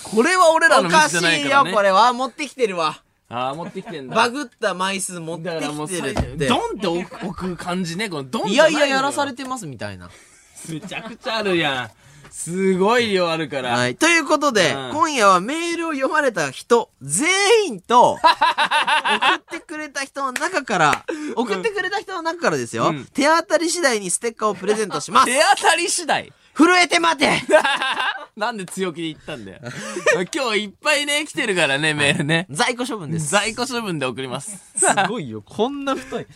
[0.03, 1.73] これは俺らのミスじゃおかしいよ、ないからね。
[1.73, 2.13] これは。
[2.13, 3.01] 持ってきてるわ。
[3.33, 4.15] ああ、持ってきてんだ。
[4.15, 6.47] バグった枚数持ってだからもうきてるって。
[6.47, 8.09] ドンって置く置く感じね。
[8.09, 10.09] このドンいやいややられされてますみたいな。
[10.69, 12.03] めちゃくちゃあるやん。
[12.33, 13.77] すごい量あるから。
[13.77, 13.95] はい。
[13.95, 18.19] ということで、うん今夜はメールを読まれた人、全員と、送
[19.37, 25.25] ってくれた人の中から、送ってくれた人の中からですよ、うん手当たり次第にステッカーをプレゼントします。
[25.31, 26.33] 手当たり次第？
[26.55, 27.29] 震えて待て
[28.37, 29.59] なんで強気で言ったんだよ。
[30.33, 32.47] 今日いっぱいね、来てるからね、メールね。
[32.49, 33.29] 在庫処分です。
[33.29, 34.59] 在庫処分で送ります。
[34.75, 35.41] すごいよ。
[35.43, 36.27] こんな太い。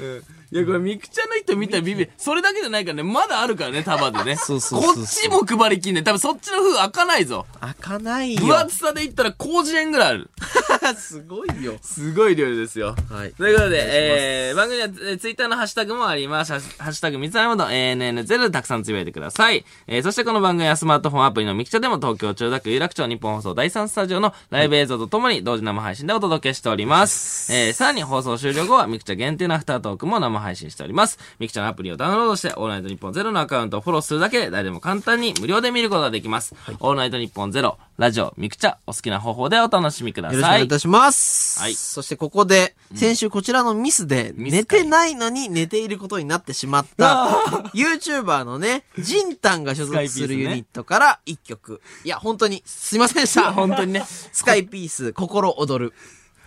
[0.50, 2.12] いや、これ、ミクチャの人見たらビビる。
[2.18, 4.38] それだけじゃないからね、まだあるからね、束でね。
[4.40, 6.04] そうそうそうこっちも配りきんねん。
[6.06, 7.46] 多分そっちの封開かないぞ。
[7.60, 8.60] 開かない分よ。
[8.60, 10.30] 厚さで言ったら広辞苑ぐらいある。
[10.96, 11.76] すごいよ。
[11.82, 12.96] すごい量ですよ。
[13.10, 13.32] はい。
[13.32, 16.54] ということで、えー、番組は、えー、ツイッターのハッシュタグもあります。
[16.54, 19.66] ハッシュタグ、三つ編みの ANN0 でたくさんつぶやいてください。
[19.88, 27.54] えー、そしてこの番組はスマートフォンアプリのミキチャでも東京中田区有楽町日本放送第3スタジオのライブ映像とともに同時生配信でお届けしております。
[27.54, 31.20] えー、さらに放送終了後はミキチャ限定のアフタートークも生配信しております。
[31.40, 36.56] ミキチャのアプリをダウンロードして、オールナイトニッポンゼロのアカウントをフォローするだけで誰でも簡単に無料で見ることができます。
[36.80, 40.52] オールナイトニッポンゼロ、ラジオ、ミクチャ、お好きな方法でお楽しみくだよろしくおさい。
[40.54, 41.60] 願いいたします。
[41.62, 47.28] はいそしてここで、先週こちらのミスで、寝てないのに寝ていることになってしまった、
[47.74, 51.82] YouTuber のね、ジンタンが所属するユニットから一曲。
[52.04, 53.52] いや、本当に、すいませんでした。
[53.54, 55.94] 本当にね、スカイピース、心躍る。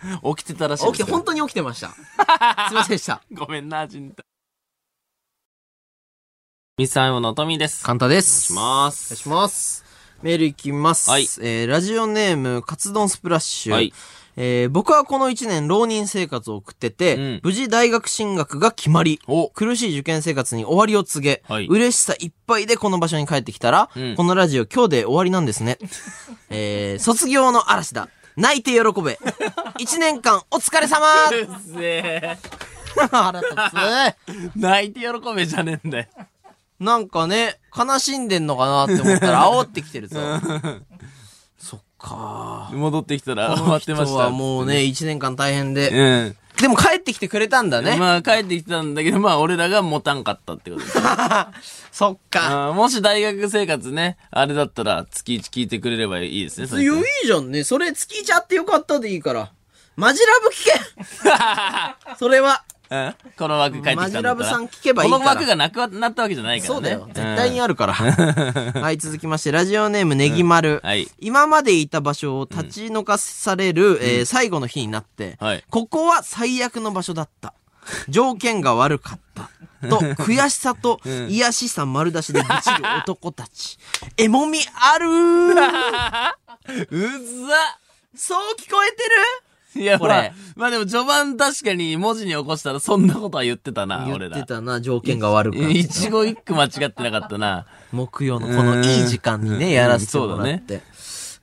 [0.36, 1.88] 起きてたらしい起きて、本当に起きてました。
[2.68, 3.22] すいませんでした。
[3.32, 4.24] ごめんな、ジンタ。
[6.78, 7.84] ミスターモのトミーです。
[7.84, 8.46] 簡単です。
[8.46, 9.12] します。
[9.12, 9.84] お願いします。
[10.22, 11.10] メールいきます。
[11.10, 13.72] はいえー、ラジオネーム、カツ丼スプラッシュ。
[13.72, 13.92] はい
[14.36, 25.78] えー、僕はこの1年浪人生活を送ってて、うん無事大学進学が決まり、お苦しい受験生活に終わりを告げ、はい嬉しさいっぱいでこの場所に帰ってきたら、うんこのラジオ今日で終わりなんですね。
[26.50, 28.08] えー、卒業の嵐だ。
[28.36, 29.18] 泣いて喜べ。
[29.78, 32.38] 1年間お疲れ様うっせえ。
[33.10, 34.56] 腹立つ。
[34.56, 36.06] 泣いて喜べじゃねえんだよ。
[36.78, 40.18] なんかね、悲しんでんのかなって思ったら 煽ってきてるぞ。
[41.58, 44.06] そっか戻ってきたらこ終わのってました。
[44.06, 45.90] 人はもうね、1年間大変で。
[45.90, 46.36] うん。
[46.60, 47.96] でも帰ってきてくれたんだね。
[47.96, 50.98] まあ帰ってきたんだけど、まあ俺らが持たんかったってことです。
[51.92, 52.72] そっか。
[52.74, 56.82] もし大学生活ね、あれだったら月1聞いてくれればいいですね。
[56.82, 57.64] いや、いいじゃんね。
[57.64, 59.50] それ、月ちゃってよかったでいいから。
[59.96, 60.64] マジラブ聞
[62.08, 62.64] け それは。
[62.90, 63.14] うん？
[63.38, 64.22] この枠帰ってきたんだったら。
[64.22, 66.74] マジラブさん聞けばいいこの枠がなくなったわけじゃないからね。
[66.74, 67.06] そうだよ。
[67.06, 67.94] 絶対にああるから。
[67.94, 70.80] はい、続きまして、ラジオネームネギ丸。
[70.82, 77.54] はい今までいた場所を立ち退かされる、えー最後の日になって、はいここは最悪の場所だった。
[78.08, 79.50] 条件が悪かった。
[79.88, 83.78] と、 悔しさと、癒しさ丸出しで愚痴る男たち。
[84.18, 84.58] えもみ
[84.94, 85.54] あるーう
[87.46, 87.78] ざ
[88.14, 89.10] そう聞こえてる？
[89.76, 94.54] いや、これまあ、まあでも序盤確かに文字に起こしたらそんなことは言ってたな、俺ら言って。
[94.54, 95.68] たな、条件が悪かった。
[95.68, 97.66] 一語一句間違ってなかったな。
[97.92, 100.82] 木曜のこのいい時間にね、やらせてもらって。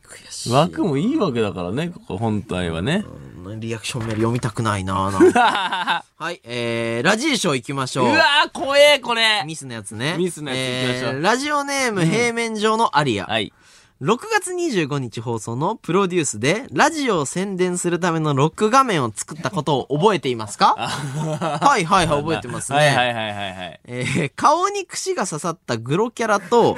[0.04, 0.52] 悔しい。
[0.52, 3.06] 枠もいいわけだからね、ここ本体はね。
[3.06, 8.08] うんリアクションメール読みたくないなな はい、えー、ラジーショー行きましょう。
[8.10, 9.44] うわー、怖え、これ。
[9.46, 10.16] ミスのやつね。
[10.18, 13.26] ミスのやつ行きましょうえーラジオネーム、平面上のアリア。
[13.26, 13.54] はい。
[14.00, 20.76] 6月25日放送のプロデュースで、ラジオを宣伝するためのロック画面を作ったことを覚えていますか？
[20.78, 22.78] はいはいはい、覚えてますね。
[22.78, 23.80] はいはいはいはいはい。
[23.86, 26.78] えー顔に串が刺さったグロキャラと、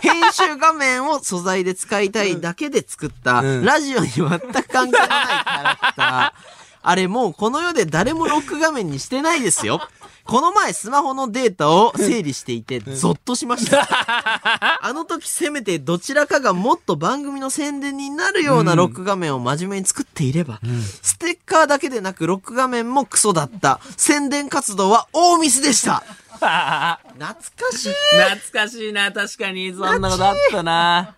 [0.00, 6.64] 編集画面を素材で使いたいだけで作った、うんラジオに全く関係のないキャラクター。
[6.86, 9.80] あれもうこの世で誰もロック画面にしてないですよ。
[10.26, 13.86] この前スマホのデータを整理していて、ゾッとしました。
[14.82, 20.60] あの時せめてどちらかがもっと番組の宣伝になるようなロック画面を真面目に作っていれば、
[21.02, 23.80] ステッカーだけでなくロック画面もクソだった。
[23.96, 26.02] 宣伝活動は大ミスでした。
[26.34, 29.72] 懐かしい懐かしいな、確かに。
[29.72, 31.16] そんなことあったな。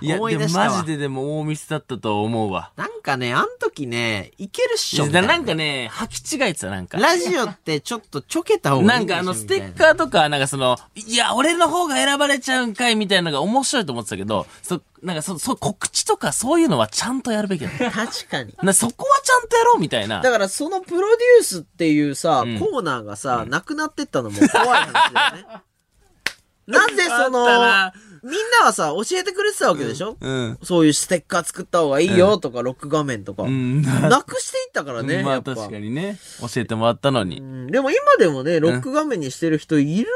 [0.00, 2.72] いや、思い出したわマジででも大ミスだったと思うわ。
[2.76, 5.28] なんかね、あん時ね、いけるっしょみたいな。
[5.28, 6.98] なんかね、履き違えてた、なんか。
[6.98, 17.70] ラジオってちょっとちょけた方がいないんかあの、ステッカーとか、なんかその、いや、俺の方が選ばれちゃうんかいみたいなのが面白いと思ってたけど、そ、なんかそ、そ、告知とかそういうのはちゃんとやるべきだ。
[17.70, 18.54] みた確かに。
[18.62, 20.20] な、そこはちゃんとやろうみたいな。
[20.20, 25.62] だからそのプロデュースっていうさ、んコーナーがさ、なくなってったのも怖い話だよね。
[26.66, 30.58] なんでそのあったな、みんなはさ、教えてくれてたわけでしょ、うん。
[30.62, 33.44] そういうステッカー作った方がいいよとか、ロック画面とか。
[33.44, 33.82] うん。
[33.82, 35.42] なくしていったからね、まあ。
[35.42, 36.18] 確かにね。
[36.40, 37.42] 教えてもらったのにう。
[37.42, 40.06] んでも今でもね、ロック画面にしてる人いる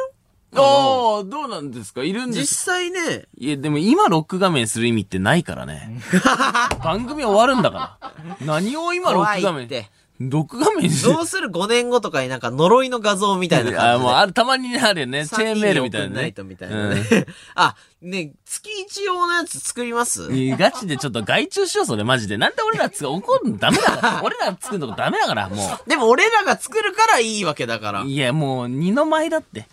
[0.54, 0.68] かな？
[0.68, 2.02] おー、どうなんですか？
[2.02, 6.00] いるんで実す際ね、いや、でも今ロック画面する意味ってないからね。
[6.84, 8.12] 番組終わるんだから。
[8.44, 9.64] 何を今ロック画面？
[9.66, 9.90] って。
[10.30, 13.88] 録画面どうする5年後とかになんか呪いの画像みたいな感じで。
[13.90, 15.26] あ、もうある、たまにねあるよね。
[15.26, 16.32] チェーンメールみたいなねない。
[16.32, 17.02] とみたいなね。
[17.54, 20.24] あ、ね、月一用のやつ作ります？
[20.24, 22.36] うんガチでちょっと外注しよう、それマジで。
[22.36, 23.58] なんで俺らつ、怒るの？
[23.58, 24.20] ダメだから。
[24.24, 25.56] 俺ら作るのダメだから、も
[25.86, 28.02] でも俺らが作るからいいわけだから。
[28.02, 28.06] う。
[28.06, 29.66] いいや、もう、二の舞だって。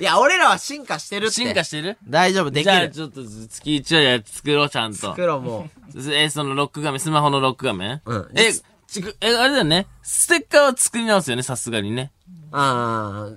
[0.00, 1.34] や、俺らは進化してるって。
[1.34, 1.98] 進化してる？
[2.08, 2.90] 大丈夫、できじゃあ、る。
[2.90, 4.98] ちょっと月一はや作ろう、ちゃんと。
[4.98, 5.68] 作ろう、も
[6.10, 8.00] え、そのロック画面、スマホのロック画面？
[8.06, 8.52] うんえ、
[8.88, 9.86] ちくえ、あれだよね。
[10.02, 12.12] ステッカーは作り直すよね、さすがにね。
[12.28, 12.56] う。
[12.56, 13.30] あ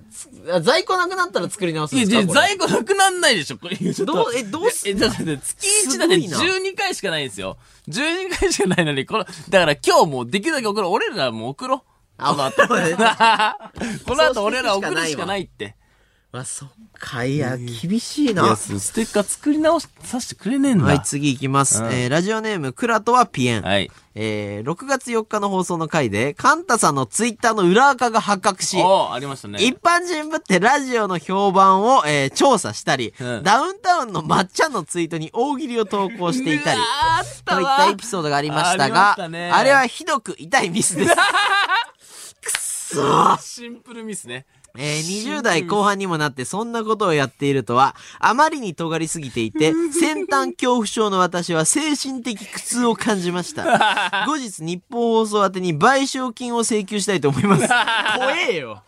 [0.52, 2.34] あ、在庫なくなったら作り直すんいや、ですかこれ？
[2.34, 3.76] じゃ在庫なくなんないでしょ、これ。
[3.78, 7.58] ちょっとどうえどうすえ、だって月1だってすごいな12回しかないんですよ。
[7.90, 10.92] 12回しかないのに、この、だから今日もうできるだけ送ろう。
[10.92, 11.82] 俺らもう送ろう。
[12.20, 12.66] あこの後。
[12.68, 12.96] そうね
[14.06, 15.76] この後俺ら送るしかないって。
[16.34, 18.56] あ、そっか、いや、厳しいな。
[18.58, 20.84] ステッカー作り直しさせてくれねえんだ。
[20.84, 21.82] はい、次行きます。
[21.82, 23.62] うんえー、ラジオネーム、クラトはピエン。
[23.62, 23.90] はい。
[24.14, 29.64] えー、6月4日の放送の回で、カンタさんのツイッターの裏垢が発覚し、ありましたね。
[29.64, 36.82] 一般人ぶってラジオの評判を、えー調査したり、うんダウンタウンのまっちゃんのツイートに大喜利を投稿していたり
[37.46, 41.16] といっわたエピソードがありましたが、したねあれはひどく痛いミスです。
[43.42, 44.46] シンプルミスね。
[44.78, 53.64] えー20代後半にもなってそんなことをやっているとは、あまりに尖りすぎていて、 先端恐怖症の私は精神的苦痛を感じました。
[54.26, 57.68] 後日日本放送宛てに賠償金を請求したいと思います。
[58.18, 58.84] 怖えよ。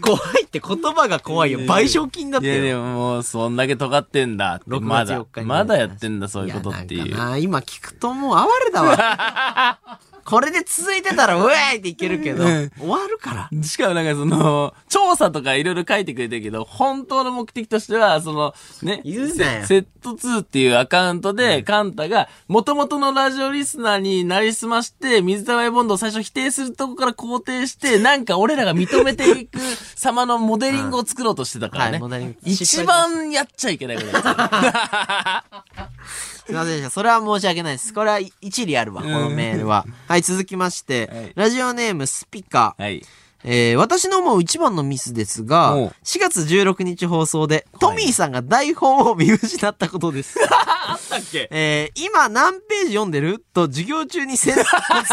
[0.00, 1.60] 怖いって言葉が怖いよ。
[1.60, 2.80] 賠償金だっいや、でてよ。
[2.80, 4.64] ももう、そんだけ尖ってんだって。
[4.70, 7.10] 6まだ月4日、にまだやってんだ、そういうことっていう。
[7.10, 10.00] やなんかな今聞くともう哀れだわ。
[10.28, 13.62] これで続いてたら、うえーっていけるけど、うん終わるから。
[13.62, 29.58] しかもなんかその、調査とかいろいろ書いてくれてるけど、本当の目的としては、その、ね、言うなよセット2っていうアカウントで、カンタが、元々のラジオリスナーになりすまして、水溜りボンドを最初否定するとこから肯定して、なんか俺らが認めていく
[29.96, 32.36] 様のモデリングを作ろうとしてたからねはい。
[32.42, 35.64] 一番やっちゃいけないことだった。
[36.48, 36.88] すいませんでした。
[36.88, 37.92] それは申し訳ないです。
[37.92, 39.84] これは一理あるわ、このメールは。
[40.08, 42.74] はい、続きまして、はいラジオネームスピカ。
[42.78, 43.04] はい。
[43.44, 50.38] えー、私の思う一番のミスですがおう、4月16日放送で、トミーさんが台本を見失ったことです。
[50.50, 51.48] あったっけ？
[51.52, 53.44] えー、今何ページ読んでる？
[53.52, 55.06] と授業中にせん突然先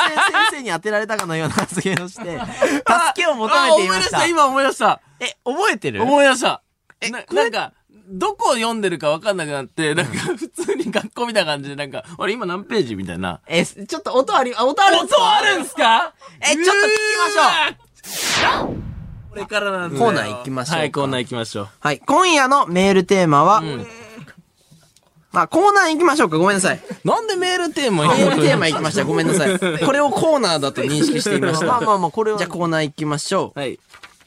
[0.52, 2.44] 生に当てられたかのような発言をして、 助
[3.16, 4.20] けを求めていました。
[4.20, 5.02] あ思い出した、今思い出した。
[5.20, 6.02] え、覚えてる？
[6.02, 6.62] 思い出した。
[7.02, 7.74] えなんか、
[8.08, 13.40] どこを読んでるか分かんなくなって、なんか 普通に学校みたいな感じで、なんか、あれ今何ページみたいな。
[13.48, 15.22] え、ちょっと音あり、あ、音あるんですか？
[15.22, 16.14] 音あるんすか？
[16.42, 16.76] えちょっと聞き
[17.36, 18.76] ましょう
[19.30, 21.68] これからなんだよコーナー行きましょうかはい、コーナー行きましょう。
[21.80, 22.00] はい。
[22.06, 23.86] 今夜のメールテーマは、ん
[25.34, 26.38] まあ、コーナー行きましょうか。
[26.38, 26.80] ごめんなさい。
[27.04, 29.04] なんでメールテーマメールテーマ行きました。
[29.04, 29.60] ごめんなさい。
[29.84, 31.66] これをコーナーだと認識していました。
[31.66, 32.38] まあまあまあ、これは。
[32.38, 33.60] じゃあコーナー行きましょう。
[33.60, 33.78] はい。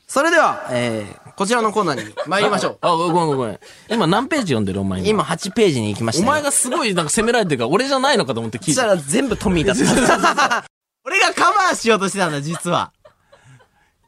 [0.07, 2.79] それでは、えー、こちらのコーナーに参りましょう。
[2.83, 3.61] あ、ごめんごめん。
[3.89, 4.81] 今何ページ読んでる？
[4.81, 8.83] お前今8ページに行きました、お前がすごいなんか責められてるから、俺じゃないのかと思って聞いた。
[8.83, 10.65] そしたら全部トミーだった。
[11.07, 12.91] 俺がカバーしようとしてたんだ、実は。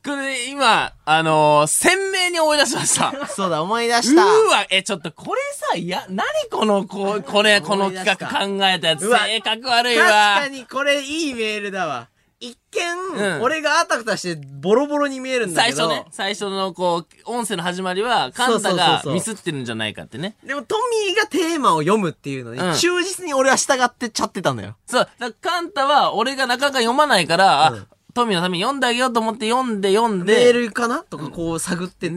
[0.05, 3.27] これ今、あのー、鮮明に思い出しました。
[3.29, 4.23] そうだ、思い出うした。
[4.23, 10.49] ーわ、え、ちょっとこれさ、いや、何この、ここれ、この企画考えたやつ、うわ性格悪い確わか。
[10.49, 12.09] にこれいいメールだわ。
[12.41, 13.43] 一見、うん。
[13.43, 15.77] 俺があたふたしてボロボロに見えるんだけど。
[15.77, 20.37] 最初ね、最初のこう、音声の始まりは、カンタがミスってるんじゃないかってね。
[20.45, 20.77] でもト
[21.07, 22.75] ミーがテーマを読むっていうのに、うん。
[22.75, 24.75] 忠実に俺は従ってちゃってたのよ。
[24.87, 27.87] そう、だからカンタは、俺がなかなか読まないから、あうん。
[28.13, 32.17] トミーのために読んであげようと思って読んで読んメーで、ルかなとかこう探ってて、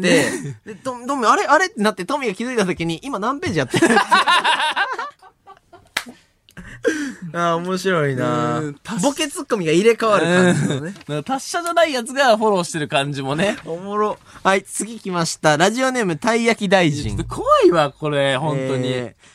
[0.65, 3.89] で、トトミー、あれあれってなってトミーが気づいた時に、今何ページやってる
[7.33, 10.93] ああ、面白いなうんボケツッコミが入れ替わる感じのね。
[11.07, 13.57] なんか達者じゃないやつがフォローしてる感じもね。
[13.65, 14.19] おもろ。
[14.43, 15.57] はい、次来ました。
[15.57, 17.35] ラジオネーム、たい焼き大臣ちょっと。
[17.35, 18.89] 怖いわ、これ、本当に。
[18.91, 19.33] えー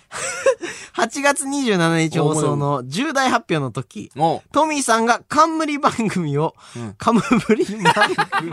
[0.94, 7.94] 8月27日放送の重大発表の時、もトミーさんが冠番組を、うんカムブリ番
[8.40, 8.52] 組。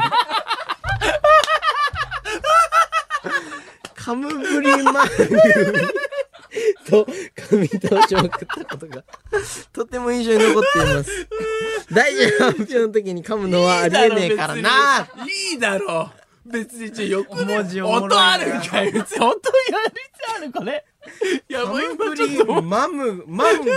[3.96, 5.42] カムブリ番組
[6.90, 7.06] と、
[7.50, 9.04] 神登場を送ったことが、
[9.74, 11.28] とても印象に残っています。
[11.92, 15.08] 大事な発表の時に噛むのはありえねえからな。
[15.52, 16.10] いいだろ
[16.48, 16.52] う。
[16.52, 18.92] 別に、ちょ、横で文字音あるんかい。
[18.92, 20.86] 別に音やりつある、これ。
[21.50, 23.70] いや、カもうムブリ今ちょっと、マム、マン組。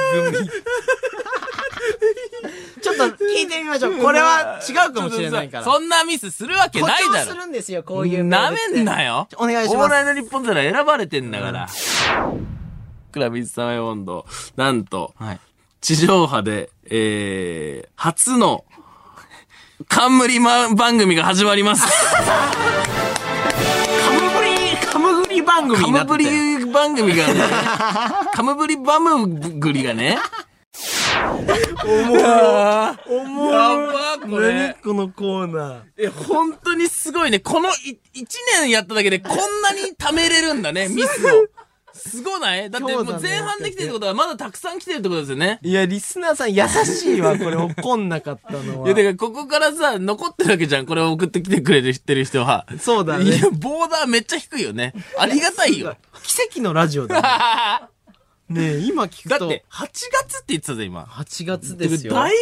[2.82, 3.94] ちょっと聞いてみましょう。
[3.98, 5.64] これは違うかもしれないから。
[5.64, 7.40] そんなミスするわけないだ誇張すろ。
[7.42, 9.28] るんですよ、こういうなめんなよ。
[9.36, 11.68] お願いしますオーライの日本から選ばれてんだから。
[13.12, 15.40] クラビッツサメ温度、なんと、はい。
[15.80, 18.64] 地上波で、えー、初の、
[19.88, 21.86] 冠ま番組が始まります。
[24.04, 26.18] カムブリ、カムグリ番組カムブ。
[26.18, 27.40] リ番組がね、
[28.34, 30.18] カムブリバムグリがね。
[31.84, 32.96] おもろ。
[33.08, 33.52] おもろ。
[33.52, 34.76] やば、これ。
[34.82, 35.82] このコーナー。
[35.96, 37.38] え、本当にすごいね。
[37.38, 41.46] このい一年やっただけでこんなに貯めれるんだね、ミスを。
[42.08, 42.70] すごない？
[42.70, 45.58] だってもう前半できてるってことはまだたくさん来てるってことですよね。
[45.62, 48.86] いや、リスナーさん優しいわ、これ怒んなかったのは。
[48.88, 50.86] いや、だからここからさ、残ってるわけじゃん。
[50.86, 52.66] これを送ってきてくれるってる人は。
[52.80, 54.94] そうだねいや、ボーダーめっちゃ低いよね。
[55.18, 55.96] ありがたいよ。
[56.22, 57.88] 奇跡のラジオだね。
[58.48, 59.40] ねえ、今聞くと。
[59.40, 61.02] だって、8月って言ってたぜ、今。
[61.02, 62.14] 8月ですよ。
[62.14, 62.32] だい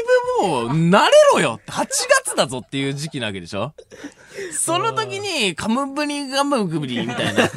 [0.40, 1.86] ぶもう、慣れろよ !8
[2.24, 3.74] 月だぞっていう時期なわけでしょ
[4.56, 7.50] その時に、カムブリガムグリみたいな。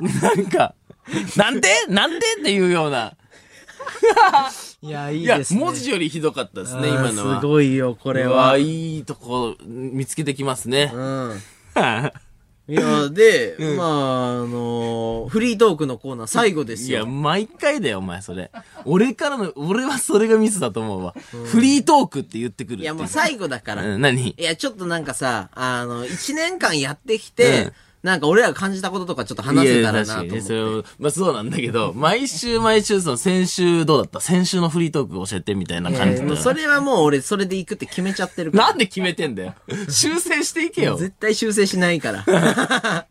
[0.00, 0.74] なんか、
[1.36, 1.68] なんで？
[1.88, 2.26] なんで？
[2.40, 3.14] っていうような。
[4.82, 5.60] いや、いいで、すね。
[5.60, 7.40] 文字よりひどかったですね、今のは。
[7.40, 8.56] すごいよ、これこは。
[8.58, 10.90] いいとこ見つけてきますね。
[10.94, 11.42] うん。
[12.66, 17.06] いや、で、まあ、あのーフリートークのコーナー最後ですいや、よ。
[17.06, 18.50] 毎回だよ、お前、それ。
[18.86, 21.14] 俺からの、俺はそれがミスだと思うわ。
[21.44, 23.82] フリートークって言ってくるっていや、もう最後だから。
[23.86, 24.30] うん、何？
[24.30, 27.72] いや、ちょっとなんかさ、あの、一年間やってきて、うん
[28.04, 30.40] なんか俺らが感じたこととかちょっと話せたらなと思って。
[30.42, 34.20] それをまあそうなんだけど、 毎週毎週その先週どうだった？
[34.20, 38.66] 先週のフリートーク教えてみたいない感じだったよやいやもうそれはもう俺それで行くって決めちゃってるから。
[38.68, 39.54] なんで決めてんだよ。
[39.88, 40.96] 修正していけよ。
[40.96, 42.24] 絶対修正しないから。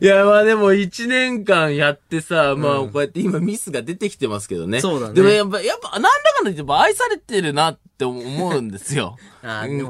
[0.00, 4.80] いや、まあでも一年間やってさ、まあこうやって今ミスが出てきてますけどね。
[4.80, 9.16] そうだねでもやっぱ、やっぱ、なんだかんだ言ってやっぱ愛されてるなって思うんですよ。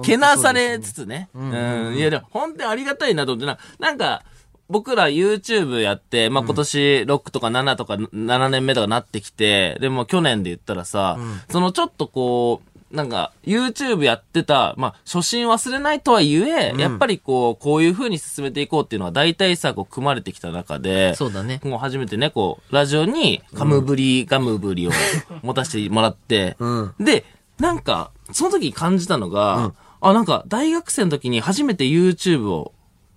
[0.02, 1.30] けなされつつね。
[1.34, 1.94] うん。
[1.96, 4.22] いや、でも本当にありがたいなと思ってな、なんか、
[4.68, 11.18] 僕ら YouTube やって、まあ、今年6とか7とか7年目とかなってきて、でも去年で言ったらさ、
[11.50, 21.60] そのちょっとこう、なんか、YouTube やってた、まあ、初心忘れないとはいえ、やっぱりこう、こういう風に進めていこうっていうのは大体さ、こう、組まれてきた中で、そうだね。
[21.64, 24.92] もう初めてね、こう、ラジオにカムブリ、ガムブリを
[25.42, 26.94] 持たせてもらって、うん。
[27.00, 27.24] で、
[27.58, 32.72] なんか、その時に感じたのが、あ、なんか、大学生の時に初めて YouTube を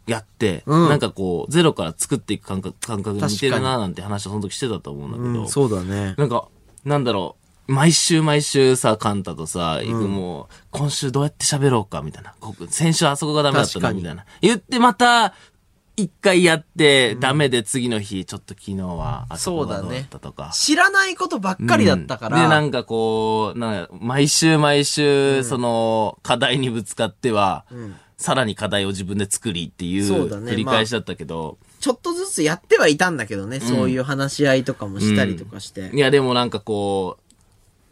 [0.08, 6.16] やって、うんなんかこう、ゼロから作っていく感覚、感覚に似てるななんて話をその時してたと思うんだけど、うん、そうだね。
[6.18, 6.48] なんか、
[6.86, 7.36] なんだろ
[7.68, 12.34] う、毎週毎週さ、カンタとさ、行くもう、今週どうやって喋ろうか、みたいな。
[12.70, 14.26] 先週あそこがダメだったな、みたいな。
[14.42, 15.34] 言ってまた、
[15.98, 20.52] 一回やって、ダメで次の日、ちょっと昨日は、あそこがどうだったとか。
[20.54, 22.38] 知らないことばっかりだったから。
[22.38, 27.66] うんで、なんかこう、なんか毎週毎週、その、課題にぶつかっては、
[28.18, 35.92] さらに課題を自分で作りっていそう繰り返しだったけど、ちょっとずつやってはいたんだけどね、そういう話し合いとかもしたりとかして。
[35.94, 37.18] いや、でもなんかこ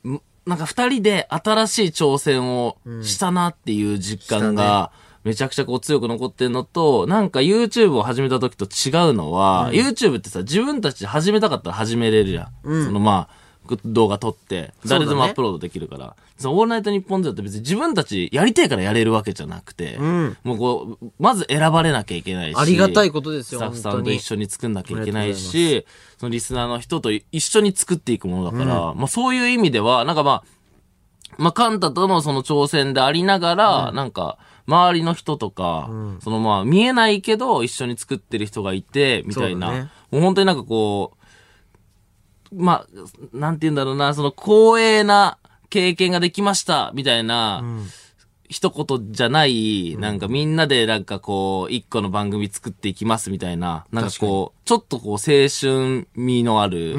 [0.04, 4.92] う、んなんか二人で新しい挑戦をしたなっていう実感が、
[5.24, 12.86] めちゃくちゃこう強く残ってるのと、なんか YouTube を始めた時と違うのは、YouTube ってさ、自分たちで始めたかったら始めれるじゃん。
[12.86, 13.45] そのまあ、
[13.86, 16.16] 動画撮って、誰でもアップロードできるから。
[16.38, 20.38] そのオールナイトニッポンゼロって別に自分たちやりたいからやれるわけじゃなくて、ん。
[20.44, 22.58] もうこう、まず選ばれなきゃいけないし。
[22.58, 25.86] ありがたいことですよスタッフさんと一緒に作んなきゃいけないし、
[26.18, 30.44] そのリスナーの人と一緒に作っていくものだから、まあそういう意味では、なんかまあ、
[31.38, 35.90] まあ、カンタとのその挑戦でありながら、なんか、周りの人とか、
[36.22, 39.92] そのまあ、見えないけど、一緒に作ってる人がいて、みたいな、そうだね。
[40.12, 41.25] もう本当になんかこう、
[42.56, 45.38] まあ、なんて言うんだろうな、その光栄な
[45.70, 47.64] 経験ができました、みたいな、
[48.48, 56.96] 一言じゃない、なんかみんなでなんかこう、一個の番組作っていきますみたいな、なんかこう、ちょっとこう、青春味のある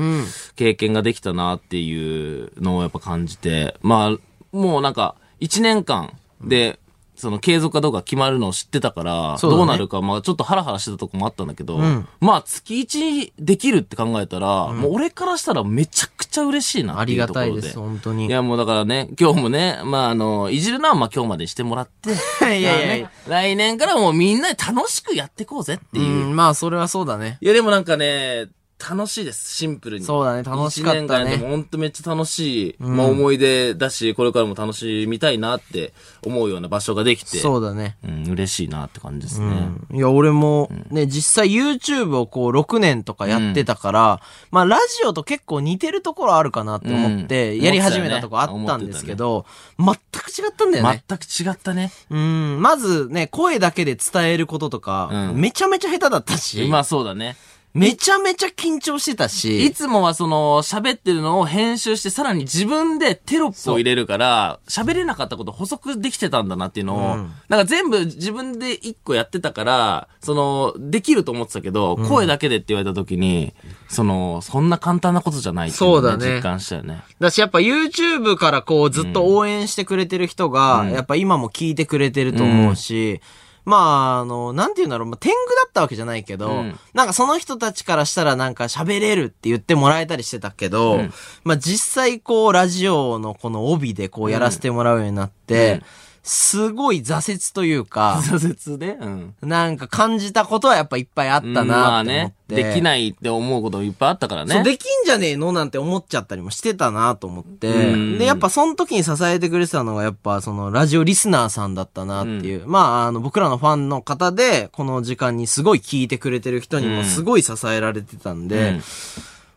[0.56, 6.78] 経験ができたなっていうのをやっぱ感じて、まあ、もうなんか、一年間で、
[7.16, 11.78] その継続かどうか決まるのを知ってたから、どうなるか、まあちょっとハラハラしてたとこもあったんだけど、
[12.20, 17.50] まあ月1できるって考えたら、もう俺からしたらめちゃくちゃ嬉しいなありっていうところで。
[17.52, 18.26] がたいです、本当に。
[18.26, 22.10] いや、もうだからね、今日もね、まあ、あの、いじるのはまあ今日までしてもらって、
[22.58, 26.26] いやいや来年からもうみんなで楽しくやっていこうぜってういう。
[26.26, 27.38] ん、まあ、それはそうだね。
[27.40, 30.04] いや、でもなんかね、楽しいです、シンプルに。
[30.04, 37.96] そうだね楽しかったね一年間でも本当めっちゃ楽しい、まあ思い出だし、これからも楽しみたいなって思うような場所ができて、そうだね。
[38.04, 39.46] うん、嬉しいなって感じですね。
[39.46, 39.50] う
[39.94, 49.46] んいや、俺も、ね、実際 YouTube をこう6年とかやってたから、まあラジオと結構似てるところあるかなって思って、うんやり始めたとこあったんですけど、
[49.78, 51.02] 全く違ったんだよね。
[51.08, 51.90] 全く違ったね。
[52.10, 57.36] うん、まずね、声だけで伝えることとか、うんめちゃめちゃ下手だったし、まあそうだね。
[57.76, 59.66] めちゃめちゃ緊張してたし。
[59.66, 67.32] いつもはその、喋ってるのを編集して、さらに自分でテロップを入れるから、喋れなかったこと補足できてたんだなっていうのを、うん。
[67.48, 73.52] なんか全部自分で一個やってたから、その、できると思ってたけど、声だけでって言われた時に、
[73.88, 76.36] その、そんな簡単なことじゃないっていうのをそうだね。
[76.36, 77.02] 実感したよね。
[77.20, 80.90] だしやっぱ YouTube からこうずっと応援してくれてる人が、うん。
[80.92, 83.20] やっぱ今も聞いてくれてると思うし、
[83.66, 86.78] まあ、あの、なんて言うんだろう、まあ、天狗だったわけじゃないけど、うん。
[86.94, 91.12] なんかその人たちからしたらなんか喋れるって言ってもらえたりしてたけど、うん。
[91.42, 95.82] まあ実際こうラジオのこの帯でこうやらせてもらうようになって、うん
[96.28, 99.34] すごい挫折というか、 挫折でうん。
[99.42, 101.72] なんか感じたことはやっぱいっぱいあったなって思って。
[101.72, 104.52] まあね、できないって思うこといっぱいあったからね。
[104.52, 107.68] そう、できんじゃねえのなんて思っちゃったりもしてたなと思って。
[107.68, 112.66] うんで、やっぱその時に支えてくれてたのが、やっぱそのラジオリスナーさんだったなっていう。
[112.66, 118.82] まあ、あの、僕らのファンの方で、この時間にすごい聞いてくれてる人にもすごい支えられてたんで、うん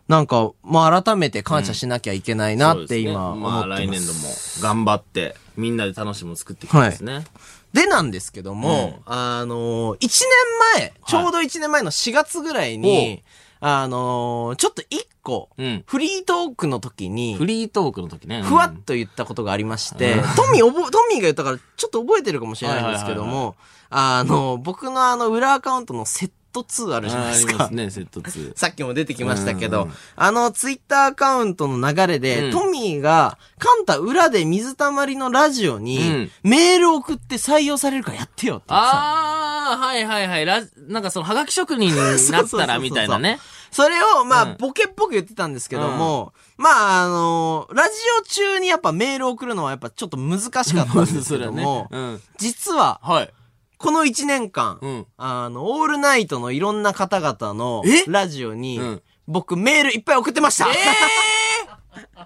[0.09, 3.81] なんか、まあ改めて感謝しなきゃいけないなってそうですね今思まあってます。
[3.81, 4.19] 来年度も
[4.59, 7.25] 頑張って、みんなで楽しみを作っていきたいですね。
[7.73, 13.23] でなんですけども、あのー、1年前、ちょうど1年前の4月ぐらいに、
[13.59, 14.85] あのー、ちょっと1
[15.21, 15.83] 個、うん。
[15.85, 18.41] フリートークの時に、フリートークの時ね。
[18.41, 23.55] ふわっと言ったことがありまして、トミー覚え、トミーが言ったからちょっと覚えてるかもしれないんですけどはいはいも、
[23.89, 27.73] あの、僕のあの裏アカウントのセット2あるじゃないですかあります。
[27.73, 28.53] ね、セット2。
[28.57, 40.45] さっきも出てきましたけどうん、あのツイッターアカウントの流れで、うんトミーが、カンタ裏で水たまりのラジオに、メール送って採用されるからやってよって言ってあー、はいはいはい。
[40.45, 41.95] ラなんかその、はがき職人に
[42.31, 43.39] なったら みたいなね。
[43.71, 47.89] それを、まあ、うんボケっぽく言ってたんですけども、まあ、あのラジ
[48.19, 51.87] オ中にやっぱメール送るのはやっぱちょっと難しかったんですけども。
[51.91, 52.21] うん。
[52.37, 53.33] 実は、はい。
[53.79, 55.05] この1年間、うん。
[55.17, 58.03] あの、オールナイトのいろんな方々のえ？
[58.11, 59.01] ラジオに、うん
[59.31, 60.67] 僕メールいっぱい送ってました。
[60.71, 60.75] え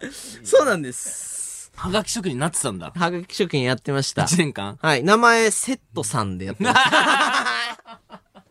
[0.41, 1.69] そうなんです。
[1.75, 2.93] ー、はがき職人になってたんだ。
[2.95, 4.21] はがき職人やってました。
[4.23, 4.79] 1年間？
[4.81, 5.03] はい。
[5.03, 6.73] 名前、セットさんでやってま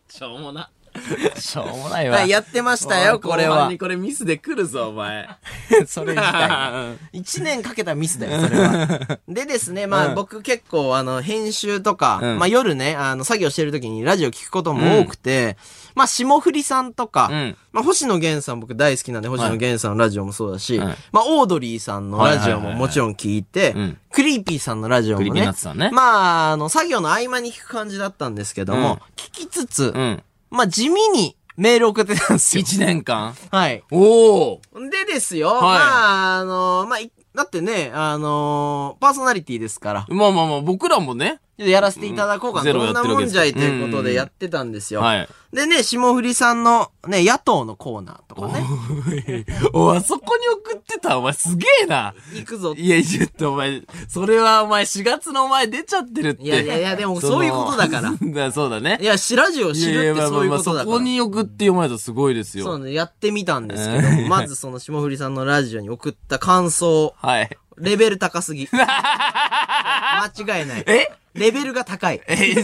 [0.07, 0.71] し しょうもな。
[1.39, 2.11] しょうもないた。
[2.11, 2.17] わ。
[2.19, 3.71] はい、やってましたよ、これは。
[3.79, 5.29] これミスで来るぞ、お前。
[5.87, 6.99] それ自体。
[7.13, 9.19] 一年かけたミスだよ、それは。
[9.29, 15.57] でですね、まあ、うん僕結構、あの、編集とか、うんまあ夜ね、あの、作業してる時にラジオ聞くことも多くて、
[15.95, 30.23] まあ、霜降りさんとか、うんまあ、星野源さん僕大好きなんで、星野源さんのラジオもそうだし、はいまあ、オードリーさんのラジオももちろん聞いてうん、 Creepy さんのラジオも Creepy ねまあ、あの、作業の合間に聞く感じだったんですけども、うん聞きつつ、うん。
[30.53, 32.63] まあ、地味にメール送ってたんですよ。
[32.65, 33.35] 1年間。
[33.51, 33.83] はい。
[33.91, 34.61] おお。
[34.91, 41.41] でですよ、いまあ、あの、まあ、いだってね、あのパーソナリティですから、まあまあまあ、僕らもね。
[41.63, 42.65] ちょっとやらせていただこうかな。
[42.65, 45.01] ゼロどんなもんじゃいということでやってたんですよ。
[45.01, 45.29] はい。
[45.53, 49.45] でね、霜降りさんのね、野党のコーナーとかね、
[49.75, 52.15] おい、あそこに送ってたお前すげえな。
[52.35, 52.75] 行くぞ。
[52.75, 56.43] いや、ちょっとお前、それはお前4月のお前出ちゃってるって。
[56.43, 58.13] いやいやいや、でもそういうことだから。
[58.51, 58.99] そうだね。
[59.01, 60.85] いや、しラジオを知るってそういうことだから。
[60.85, 62.65] そこに送って読まれたらすごいですよ。
[62.65, 67.51] そうね、やってみたんですけども、まずその霜降りさんのラジオに送った感想、はい。
[67.77, 68.69] レベル高すぎ。
[68.73, 70.85] 間違いない。
[70.87, 71.11] え？
[71.35, 72.21] レベルが高い。
[72.27, 72.55] え、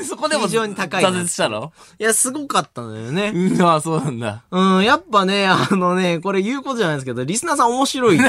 [0.00, 1.72] そ、 そこでも非常に高いな挫折したの？
[1.98, 3.32] いや、すごかったのよね。
[3.34, 4.44] うん、ああ、そうなんだ。
[4.50, 8.18] うん、やっぱね、あのね、これ言うことじゃないですけど、リスナーさん面白い。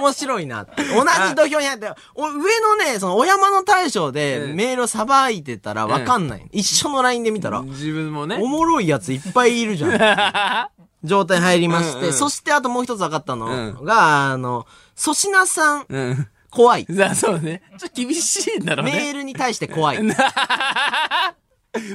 [0.00, 0.82] 面白いなって。
[0.84, 6.46] 同じ土俵にあって、お上のね、その、お山の大将でうんメールをさばいてたらわかんない。
[6.52, 8.38] 一緒の LINE で見たら、自分もね。
[8.40, 10.70] おもろいやついっぱいいるじゃん。
[11.04, 14.66] 状態入りまして、うんうんそしてあともう一つ分かったのが、あの、
[14.96, 16.28] 粗品さん、うん。
[16.52, 16.86] 怖い。
[16.88, 17.62] じゃあ、そうね。
[17.78, 19.12] ちょっと厳しいんだろうメーね。
[19.14, 19.98] ルに対して怖い。
[20.06, 20.14] で、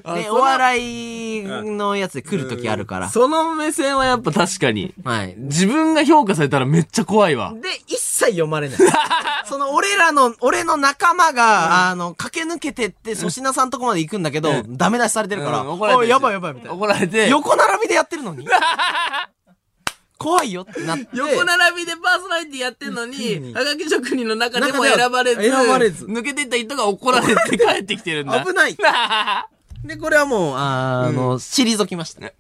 [0.03, 3.09] あお笑いのやつで来るときあるから。
[3.09, 4.95] その目線はやっぱ確かに。
[5.03, 5.35] はい。
[5.37, 7.53] 自分が評価されたらめっちゃ怖いわ。
[7.61, 8.79] で、一切読まれない。
[9.45, 16.73] その、俺らの、俺の仲間が、あの、駆け抜けてって、粗品さんとこまで行くんだけど、うんダメ出しされてるから、うん怒られてやばいやばいみたいな。
[16.75, 17.29] 怒られて。
[17.29, 18.47] 横並びでやってるのに？
[20.17, 21.07] 怖いよってなって。
[21.13, 28.43] 横並びでパーソナリティやってんのに、はがき職人の中でも選ばれず、選ばれず抜けていった人が怒られて帰ってきてるんだ。
[28.45, 28.75] 危ない
[29.85, 32.25] で、これはもう、あの、退きました。
[32.25, 32.33] え？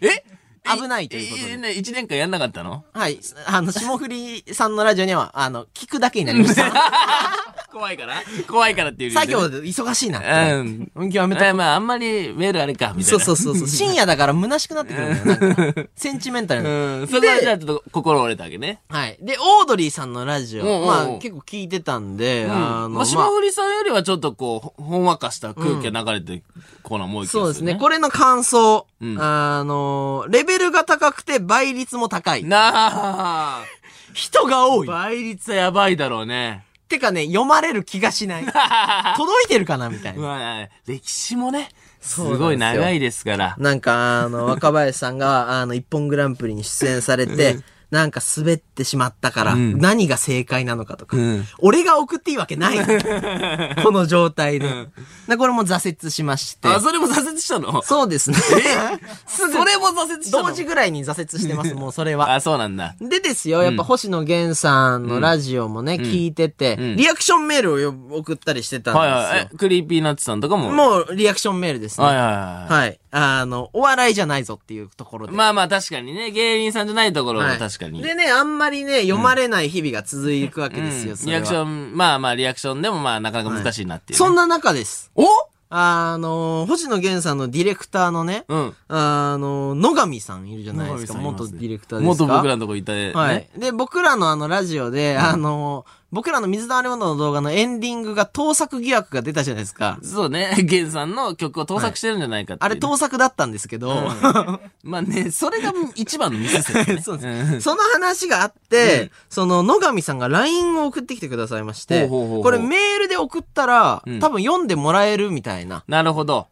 [0.00, 0.24] え？
[0.64, 2.84] 危ないということでえね、一年間やんなかったの？
[2.92, 3.18] はい。
[3.46, 6.70] あの、霜降りさんのラジオには、あの、聞くだけになりました。
[7.72, 8.22] 怖いから？
[8.48, 10.54] 怖いからっていう理由で作業で忙しいな。
[10.56, 10.90] うん。
[10.96, 13.24] 今日やめとえまあ、あんまりメールあれか、みたいな。
[13.24, 13.68] そうそうそうそう。
[13.70, 15.88] 深夜だから虚しくなってくるんだよ。
[15.94, 16.70] センチメンタルな。
[16.70, 17.08] うん。
[17.08, 18.80] そこはじゃあちょっと心折れたわけね。
[18.88, 19.16] はい。
[19.22, 22.52] で、オードリーさんのラジオ、まあ結構聞いてたんで、うん。
[22.52, 26.42] あの、まあ、霜降りさんよりはちょっとこう、ほほんわかした空気が流れてる
[26.82, 27.76] コーナーも多いそうですね。
[27.76, 32.44] これの感想、うんあの、レベルが高くて倍率も高い。
[32.44, 33.64] なあ。
[34.12, 34.86] 人が多い。
[34.86, 36.64] 倍率はやばいだろうね。
[36.88, 38.44] てかね、読まれる気がしない。
[39.16, 40.28] 届いてるかなみたいうな。
[40.28, 41.70] わ歴史もね、
[42.00, 43.56] すそうなんですよごい長いですから。
[43.58, 47.58] なんか、あの、若林さんが、あの、一本グランプリに出演されて、
[47.90, 52.78] なんか滑ってしまったから、うん何が正解なのかとか、うん俺が送っていいわけない。
[53.82, 54.88] この状態で。
[55.28, 56.68] でこれも挫折しまして。
[56.68, 57.82] あ、それも挫折したの？
[57.82, 58.36] そうですね。
[59.26, 62.34] それも挫折したの同時ぐらいに挫折してます、もうそれは。
[62.34, 62.94] あ、そうなんだ。
[63.00, 69.10] でですよ、やっぱ星野源さんのラジオもね、聞いてて、んリアクションメールをよ送ったりしてたんですよ。
[69.10, 69.48] はいはい。
[69.52, 70.70] え、 Creepy Nuts さんとかも？
[70.70, 72.06] もうリアクションメールですね。
[72.06, 72.72] はいはいはい。
[72.72, 73.00] はい。
[73.12, 75.32] あの、お笑いじゃないぞっていうところで。
[75.32, 78.02] まあまあ確かにね、芸人さんじゃないところははい確かに。
[78.02, 85.10] でね、あんまりね、読まれない日々が続くわけですよ、うんリアクション、まあまあリアクションでもまあなかなか難しいなっていうね、そんな中です。
[85.16, 85.24] お？
[85.72, 88.74] あの、星野源さんのディレクターのね、うん。
[88.88, 91.12] あの、野上さんいるじゃないですか。
[91.12, 92.24] すね元ディレクターですか？
[92.24, 93.12] 元僕らのとこいたね。
[93.12, 93.48] はい。
[93.56, 99.98] で、僕らのあのラジオで、あの、僕らの水溜りボンドの動画のエンディングが盗作疑惑が出たじゃないですか。
[100.02, 103.94] そうね、 ゲンさんの曲を盗作してるんじゃないかっていうね、あれ盗作だったんですけど、
[104.82, 107.00] まあね、それが一番のミス説ね。
[107.02, 115.84] そうですんその話があって、その野上さんが LINE を送ってきてくださいまして、ほうほうほうほうこれメールで送ったら、うん多分読んでもらえるみたいな。
[115.86, 116.48] なるほど。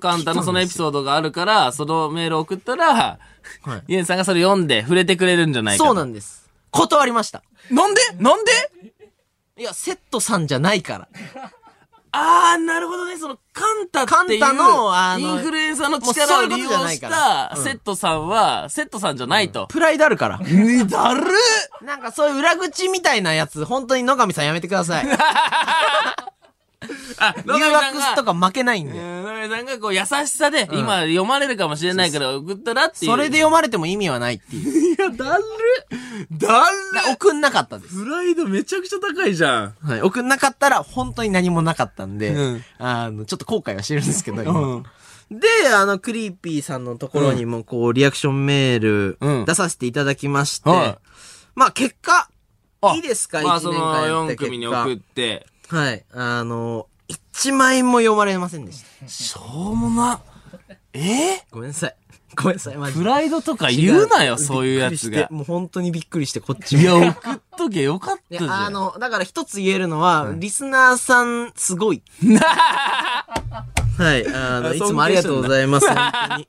[0.00, 3.18] カンタのそのエピソードがあるから、そのメールを送ったら、
[3.62, 5.88] はいゲンさんがそれ読んで触れてくれるんじゃないかと。
[5.88, 6.46] そうなんです。
[6.72, 7.42] 断りました。
[7.70, 8.00] なんで？
[8.18, 8.52] なんで？
[9.58, 11.08] いや、セットさんじゃないから。
[12.12, 13.16] あー、なるほどね。
[13.18, 19.66] その、カンタっていう、カンタのあのインフルエンサーの力を利用そういうことじゃないしからた、セットさんは、セットさんじゃないと。
[19.68, 20.40] プライドあるから。
[20.46, 21.26] え、だる
[21.82, 25.06] なんかそういう裏口みたいなやつ、本当に野上さんやめてください。
[27.18, 28.98] あ、留学とか負けないんで。
[28.98, 33.12] 野上さんがこう優しさで、今読まれるかもしれないから送ったらっていう。
[33.12, 34.94] それで読まれても意味はないっていう。
[34.96, 35.44] いや、だる
[36.32, 36.64] だる
[37.12, 37.94] 送んなかったです。
[37.94, 39.74] プライドめちゃくちゃ高いじゃん。
[39.82, 40.02] はい。
[40.02, 44.52] 送んなかったら本当に何もなかったんで、うんあの、ちょっと後悔はしてるんですけど、う今。
[44.76, 44.82] ん。
[45.30, 50.98] で、あの、 Creepy さんのところにも、こう、リアクションメールうん、出させていただきまして、はい
[51.56, 52.28] まあ、結果、
[52.82, 53.40] あいいですか？
[53.42, 56.04] まあ、1そ年間やの4った結果組に送って、はい。
[56.12, 59.08] あの、一枚も読まれませんでした。
[59.08, 60.20] しょうもな。
[60.92, 61.44] え？
[61.50, 61.96] ごめんなさい。
[62.36, 63.00] ごめんなさい、マジで。
[63.00, 65.34] プライドとか言うなよ、そういうやつがびっくりして。
[65.34, 68.52] もう本当にびっくりして、こっちもいや、送っとけよかったでじゃん。
[68.66, 72.02] あの、だから一つ言えるのは、リスナーさん、すごい。
[73.98, 75.96] はい、あの、いつもありがとうございます、本
[76.28, 76.48] 当に。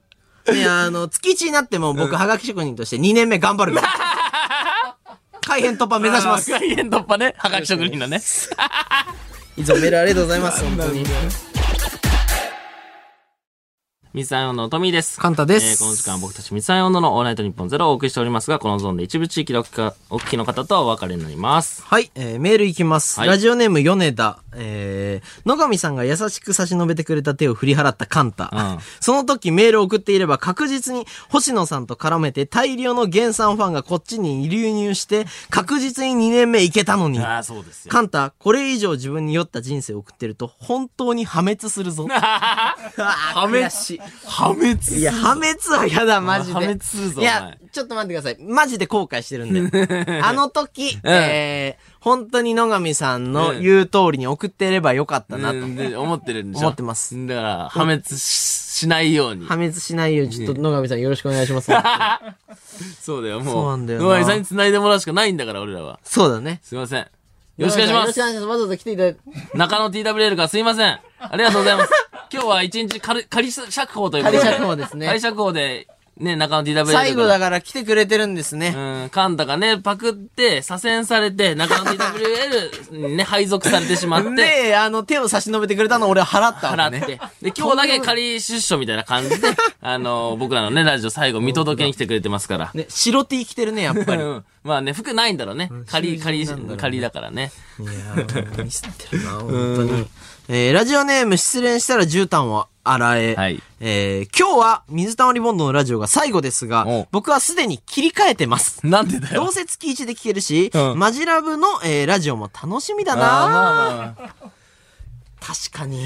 [0.59, 3.87] ね、あの、月1になっても僕、はがき職人として2年目頑張るから。
[5.47, 6.53] 改編突破目指します。
[6.53, 7.33] あー改編突破ね。
[7.37, 8.21] はがき職人のね。
[9.57, 11.03] いつもメールありがとうございます、本当に。
[14.17, 15.19] ミサイオンのトミーです。
[15.19, 21.83] カンタですえーこの時間は僕たちミサイオンのオールナイトニッポンゼロをお送りしておりますが、このゾーンで一部地域でお聞きの方とはお別れになります。
[21.83, 23.19] はい、えーメールいきます。
[23.19, 24.39] はいラジオネーム、米田。
[24.59, 28.49] えー、野上さんが優しく差し伸べてくれた手を振り払ったカンタ。
[28.51, 37.19] うんその時メールを送っていれば確実に星野さんと絡めて大量の原産ファンがこっちに流入して確実に2年目いけたのに。
[37.19, 37.91] ああ、そうですよ。
[37.91, 42.07] カンタ、これ以上自分に酔った人生を送ってると本当に破滅するぞ。
[42.09, 43.69] 破滅
[44.25, 46.53] 破滅いや、破滅は嫌だ、マジで。
[46.53, 48.43] 破滅するぞいやちょっと待ってください。
[48.43, 50.21] マジで後悔してるんで。
[50.23, 55.57] あの時、えー、本当に野上さんの言う通りに送ってればよかったなと。
[56.01, 56.67] 思ってるんでしょ？
[56.67, 59.45] 思ってますだから、破滅ししないように。
[59.45, 61.71] 破滅しないように、ちょっと野上さんよろしくお願いします。
[63.01, 63.53] そうだよ、もう。
[63.53, 65.99] そうなんだよな野上さんに繋いでもらうしかないんだから、俺らは。
[66.03, 66.59] そうだね。
[66.63, 66.99] すいません。
[66.99, 67.07] よ
[67.65, 68.21] ろしくお願いしますよろしくお。
[68.21, 68.45] 願いします。
[68.47, 69.19] わざわざ来ていただいて。
[69.57, 70.99] 中野 TWL からすいません。
[71.19, 71.91] ありがとうございます。
[72.31, 74.43] 今日は一日仮、仮釈放ということで。
[74.43, 75.87] 仮釈放ですね仮釈放で、
[76.19, 76.85] ね、中野ら。
[76.85, 78.73] 最後だから来てくれてるんですね。
[78.75, 84.29] うん、カンタがね、パクって、左遷されて、中野 TWL にね、配属されてしまって、
[84.69, 86.97] で、あの、手を差し伸べてくれたの俺は払ったね。
[86.97, 87.19] 払って。
[87.41, 89.47] で、今日だけ仮出所みたいな感じで、
[89.81, 92.71] あの、僕らのね、ラジオ最後見届けに来てくれてますから。
[92.73, 94.23] ね、白 T 着てるね、やっぱり。
[94.23, 95.71] うんまあね、服ないんだろうね。
[95.87, 97.53] 仮、仮、仮だからね。
[97.79, 100.07] いやー、ミスってるな、本当に。
[100.49, 103.35] えー、ラジオネーム失恋したら絨毯を洗え。
[103.35, 108.85] はいえー、今日は水溜りボンドのラジオが最後ですがお、僕はすでに切り替えてます。
[108.87, 109.43] なんでだよ。
[109.43, 114.15] どうせ月1で聞けるし、うんマジラブの、えー、ラジオも楽しみだなあ
[115.39, 116.05] 確かに。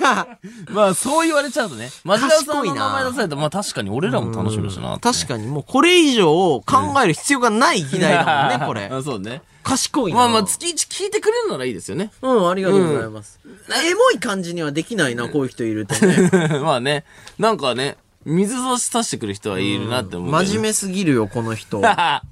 [0.70, 1.90] まあ、そう言われちゃうとね。
[2.04, 4.98] マジラブさん賢いなの名前出されたら、まあ確かに俺らも楽しみだしな。
[4.98, 6.26] 確かにもうこれ以上
[6.64, 6.64] 考
[7.02, 8.86] える必要がない議題だもんね、これ。
[8.92, 9.42] あそうね。
[9.62, 10.18] 賢いな。
[10.18, 12.10] まあまあ、月1聞いてくれるならいいですよね。
[12.22, 13.38] うん、ありがとうございます。
[13.84, 16.30] エモい感じにはできないな、こういう人いるとね。
[16.62, 17.04] まあね。
[17.38, 20.30] なんかね、水差しさしてくる人はいるなって思う。
[20.30, 21.80] 真面目すぎるよ、この人。
[21.80, 22.22] ま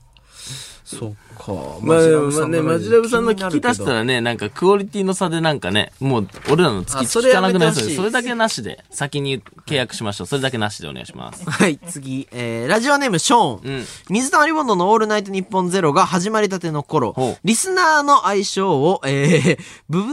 [0.85, 1.13] そっ
[1.55, 1.77] か。
[1.77, 3.93] あ、まあね、マジラブさんの聞き出したら。
[3.99, 10.27] らね、なんかクオリティの差でなんかね、もう俺らの月あそれ聞かなくなりそうでやめてほしいそれだけなしで、先に契約しましょう。
[10.27, 11.45] それだけなしでお願いします。
[11.49, 12.29] はい、次。
[12.33, 13.77] えー、ラジオネーム、ショーン。
[13.77, 20.09] うん水溜りボンドのオールナイトニッポンゼロが始まりたての頃リスナーの愛称を、えー、ブブ、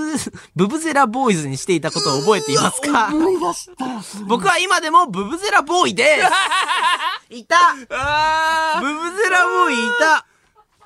[0.55, 3.09] ブブゼラボーイズにしていたことを覚えていますか？
[4.27, 6.03] 僕は今でもブブゼラボーイで
[7.31, 7.55] すいた
[7.89, 10.25] あブブゼラボーイいた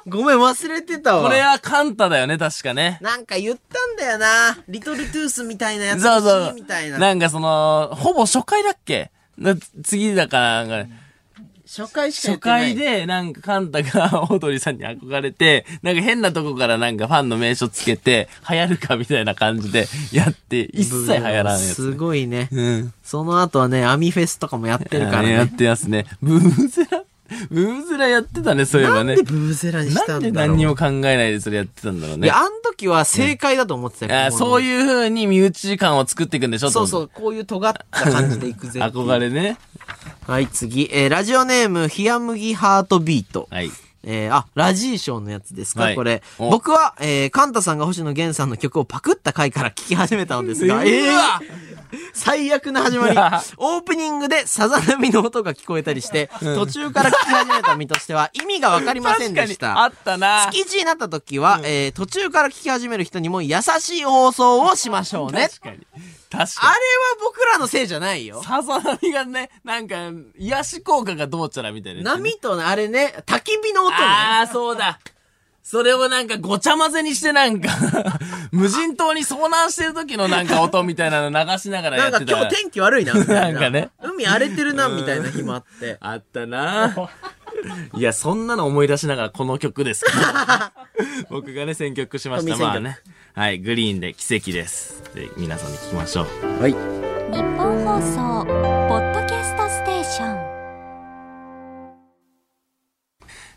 [0.10, 1.24] ごめん、忘れてたわ。
[1.24, 3.00] これはカンタだよね、確かね。
[3.02, 4.58] なんか言ったんだよな。
[4.68, 6.98] リトルトゥースみたいなやつそうそうみたいな。
[6.98, 9.12] なんかその、ほぼ初回だっけ？
[9.38, 10.94] な次だから、なんか
[11.66, 12.62] 初回しか言初ってない。
[12.62, 21.76] 回で、なんか、カンタがオードリーさんに憧れて、なんか変なとこからなんかファンの名称つけて、流行るかみたいな感じでやって、一切流行らんやつ。
[21.76, 22.50] すごいね。
[22.52, 22.94] うん。
[23.04, 25.58] その後はね、アミフェスとかもやってるからやっね。
[25.58, 26.06] てますね。
[26.24, 27.04] ブーゼラ、
[27.52, 29.32] ブーゼラやってたね、そういえばねなんで。
[29.32, 30.50] ブブゼラにしたなんでんだろう。
[30.50, 32.28] 何にも考えないでそれやってたんだろうね。
[32.28, 34.26] いや、あの時は正解だと思ってたよ。
[34.28, 34.64] あそうう。
[34.64, 38.80] いう風に身内感を作っていくんでしょそうそう、こういう尖った感じでいくぜ。
[38.84, 39.58] 憧れね。
[40.28, 40.90] はい、次。
[40.92, 43.48] えー、ラジオネーム、冷麦ハートビート。
[43.52, 43.72] はい。
[44.04, 46.22] えー、あ、ラジーショーのやつですか、はいこれ。
[46.38, 51.70] お僕は、えー、カンタさんが星野源さんの曲をパクった回から聴き始めたのですが、えー
[52.14, 53.18] 最悪な始まり。
[53.58, 59.82] オープニングでさざ波の音が聞こえたりして、 途中から聴き始めた身としては意味がわかりませんでした。
[59.82, 60.50] あったな。
[60.52, 65.50] 月1になった時は、えー、途中から聞き始める人にも優しい放送をしましょうね。
[66.30, 66.48] 確かに。
[66.48, 66.80] 確あれは。
[67.22, 68.42] 僕らのせいじゃないよ。
[68.44, 73.98] さざ波がね、なんか、癒し効果がどうちゃらみたいなやつね、波とねあれね、焚き火の音ね。
[74.00, 75.00] ああ、そうだ。
[75.70, 77.70] それをなんかごちゃ混ぜにしてなんか、
[78.52, 82.20] 無人島に遭難してる時のなんか音みたいなの流しながらやってた。
[82.20, 83.60] なんか今日天気悪いな、みたいな。
[83.60, 85.98] なんかね海荒れてるな、みたいな日もあって。
[86.00, 87.12] あったな。
[87.96, 90.18] いや、そんなの思い出しながらこの曲ですけど。
[91.30, 92.58] 僕がね、選曲しました。
[92.58, 92.98] まあね。
[93.34, 95.04] はい、グリーンで奇跡です。
[95.14, 96.62] で、皆さんに聞きましょう。
[96.62, 96.72] はい。
[96.72, 96.78] 日
[97.58, 100.50] 本放送ポッドキャストステーション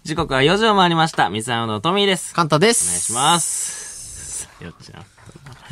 [0.04, 1.30] 時刻は4時を回りました。
[1.30, 2.34] 水山のトミーです。
[2.34, 3.00] カンタでお願いす。
[3.00, 4.42] します。
[4.44, 5.11] さよちゃん。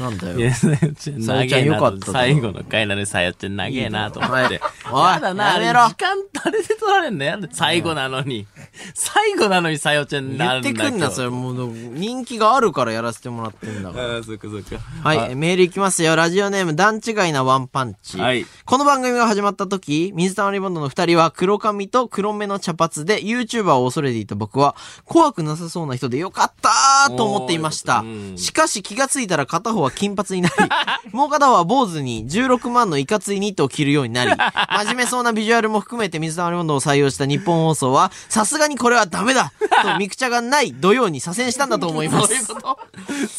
[0.01, 0.53] なんだよ。
[0.53, 4.61] さよちゃん、さよかったと最後の回なのにさよちゃん長えなと思って。
[4.91, 7.49] おいやだな、やめろ時間誰で取られんのやだ。
[7.53, 8.47] 最後なのに。
[8.95, 11.25] 最後なのにさよちゃんになんだってくんな、それ。
[11.27, 11.31] れ。
[11.31, 14.15] もう、人気があるからやらせてもらってんだから。
[14.17, 14.79] ああ、そっかそっか。
[15.03, 16.17] はい、えメールいきますよ。
[16.17, 18.19] ラジオネーム、段違いなワンパンチ。
[18.19, 28.05] はいこの番組が始まった時、水溜りボンドの二人は黒髪と黒目の茶髪で YouTuber を恐れていた僕は、怖くなさそうな人でよかったーと思っていました
[28.37, 30.55] しかし気がついたら片方は金髪になり、
[31.13, 42.29] もう片方は坊主に16万のいかついニットを着るようになり、真面目そうなビジュアルも含めて水溜りボンドを採用した日本放送は、さすがにこれはダメだとミクチャがない土曜に左遷したんだと思います。
[42.29, 42.79] そういうこと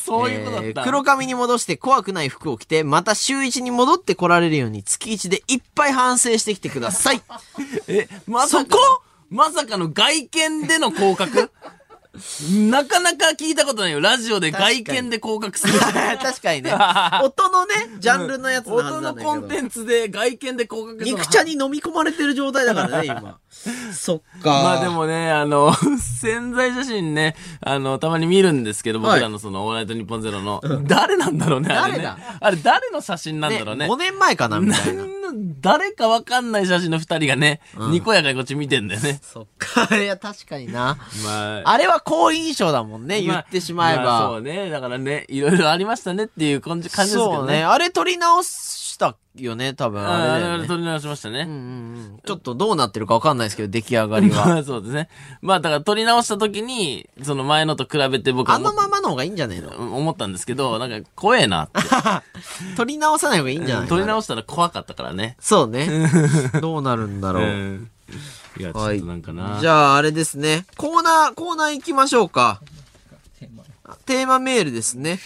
[0.05, 0.67] そういうことだった。
[0.67, 7.21] えー黒髪に戻して怖くない服を着て、また週一に戻って来られるように月一でいっぱい反省してきてください。
[7.87, 9.01] え、まさか、そこ？
[9.29, 11.51] まさかの外見での降格？
[12.69, 14.01] なかなか聞いたことないよ。
[14.01, 15.79] ラジオで外見で降格する。
[15.79, 16.73] 確かに ね。
[17.23, 19.35] 音のね、ジャンルのやつの音なんだけど。
[19.35, 23.39] のコンテンツで外見で降格するの肉茶に飲み込まれてる状態だからね、今。
[23.93, 24.49] そっか。
[24.49, 24.91] まあで。
[24.91, 32.17] もね、あの、 潜在写真ね、あの、たまに見るんですけど、僕らのその、オールナイトニッポンゼロの、誰なんだろうね、あれね誰だ？
[32.39, 33.87] あれ誰の写真なんね、だろうね。
[33.87, 35.03] 5年前かな、みたいな。
[35.61, 37.61] 誰かわかんない写真の二人がね、
[37.91, 39.19] にこやかにこっち見てんだよね。
[39.21, 39.95] そっか。
[39.95, 40.97] いや、確かにな。
[41.23, 44.25] まあ、あれは好印象だもんね、言ってしまえば。
[44.25, 44.69] あそうね。
[44.69, 47.37] だからね、いろいろありましたねっていう感じ感じですけどね。
[47.37, 47.63] そうね。
[47.63, 48.43] あれ撮り直
[49.01, 49.99] したよね、多分。
[49.99, 50.53] ああれだよね。
[50.53, 51.41] あれ撮り直しましたね。
[51.41, 51.57] うんうんう
[52.17, 54.45] んちょっとどうなってるかわかんないですけど、出来上がりは。
[54.45, 55.09] ま あそうですね。
[55.41, 59.97] まあだから撮り直した時に、その前のと比べて僕はあのままの方がいいんじゃねえの？
[59.97, 61.81] 思ったんですけど、なんか怖えなって。
[62.77, 65.35] 撮り直さない方がいいんじゃない撮り直したら怖かったからね。
[65.39, 65.89] そうね。
[66.61, 67.43] どうなるんだろう。
[67.43, 67.89] うん。
[68.59, 69.57] いや、ちょっとなんかな。
[69.61, 70.65] じゃあ、あれですね。
[70.77, 72.61] コーナー、コーナー行きましょうか。
[73.83, 75.19] あテーマメールですね。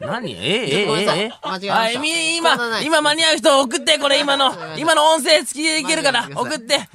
[0.00, 0.32] 何？
[0.32, 2.04] えええええ間違えました。
[2.06, 6.88] 今、い今間に合う人送って、これ今の、今の音声付きでいけるから送って。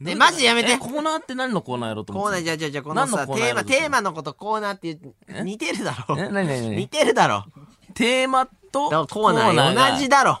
[0.00, 0.72] ね、マジでやめて。
[0.72, 0.78] え、。
[0.78, 2.36] コーナーって何のコーナーやろうと思って。
[2.36, 4.98] コーナー、じゃあじゃあじゃあこのさ、テーマ、テーマのことコーナーって
[5.42, 6.16] 似てるだろ。
[6.18, 7.46] え、なになにな似にてるだろ。
[7.94, 10.40] テーマとコーナーが同じだろ。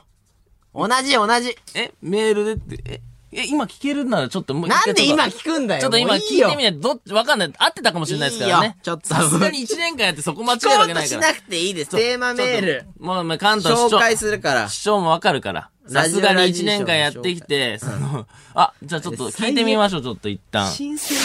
[0.74, 1.56] 同じ同じ。
[1.74, 3.00] え、メールでって、え、
[3.36, 5.80] え、今聞けるならちょっともう一回なんで今ちょっと聞くんだよ。
[5.82, 7.52] ちょっと今聞いてみないと、どっち、わかんない。
[7.58, 8.76] 合ってたかもしれないですからねいいよ。
[8.82, 11.22] ちょっとさすがに1年間やってそこ間違える聞こうわけないから。
[11.22, 11.90] としなくていいです。
[11.90, 12.86] テーマメール。
[12.98, 14.68] もう、まあ、関東市長、紹介するから。
[14.68, 15.70] 市長もわかるから。
[15.86, 20.70] さすがに1年間やってきて、その、あ、じゃあちょっと聞いてみましょう、ちょっと一旦。
[20.70, 21.16] 新鮮。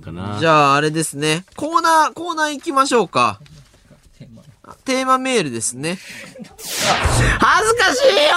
[0.00, 1.44] かなじゃあ、あれですね。
[1.56, 3.40] コーナー、コーナー行きましょうか。
[4.84, 5.98] テーマメールですね。
[7.38, 8.30] 恥ずかしいよ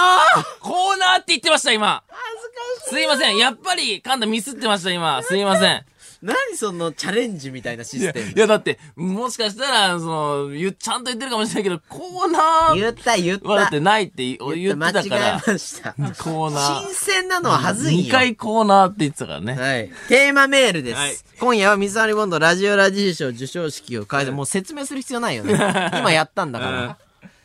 [0.60, 2.02] コーナーって言ってました、今。
[2.08, 2.94] 恥ずかしい。
[2.96, 3.36] すいません。
[3.36, 5.22] やっぱり、カンタミスってました、今。
[5.22, 5.84] すいません。
[6.24, 8.30] 何そのチャレンジみたいなシステム？
[8.30, 8.38] い。
[8.38, 13.48] やだって、もしかしたら、その、ちゃんと言ってるかもしれないけど、コーナー言った言った。
[13.48, 15.92] はだってないって言ってたか間違らえ、ました。
[15.92, 16.80] コーナー。
[16.86, 18.12] 新鮮なのははずい2よ。
[18.12, 19.52] 回コーナーって言ってたからね。
[19.52, 19.90] はい。
[20.08, 20.96] テーマメールです。
[20.96, 25.52] はい今夜は水溜りボンドラジオラジー賞授賞式を変えて、もう説明する必要ないよね。
[25.98, 26.96] 今やったんだから。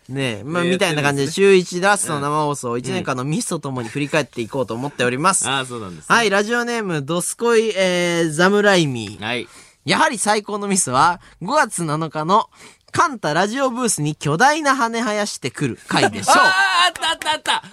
[0.10, 5.48] ねえ、まあ、みたいな感じで、週1ラストの生放送、1年間のミスとともに振り返っていこうと思っております。
[5.48, 6.12] ああ、そうなんです。
[6.12, 9.24] はい、ラジオネーム、ドスコイ、えー、ザムライミー。
[9.24, 9.48] はい。
[9.86, 12.50] やはり最高のミスは、5月7日の、
[12.92, 16.36] カンタラジオブースに巨大な羽生やしてくる回でしょう。
[16.38, 17.64] ああ、あったあったあった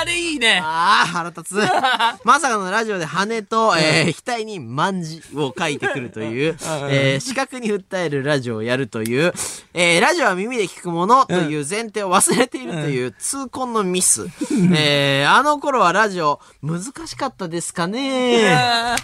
[0.00, 1.56] あれいいねああ、腹立つ。
[2.24, 6.56] まさかのラジオで羽と、えー、額に万字を書いてくるという、
[6.90, 9.32] えー、視覚に訴えるラジオをやるという、
[9.74, 14.26] えー、ラジオは耳で聞くものという前提を忘れているという痛恨のミス。
[14.74, 18.96] えー、あの頃はラジオ難しかったですかいね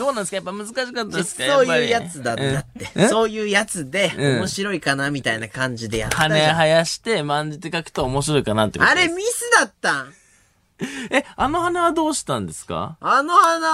[0.00, 0.36] どうなんですか？
[0.36, 1.44] やっぱ難しかったですか？
[1.44, 2.90] そういうやつだだって。
[2.96, 4.38] えそういうやつで、うん。
[4.38, 6.16] 面白いかなみたいな感じでやった。
[6.16, 9.04] 羽生やして、万字って書くと面白いかなってことです。
[9.04, 10.14] あれミスだったん
[11.10, 12.96] え、あの羽はどうしたんですか？
[13.00, 13.68] あの花、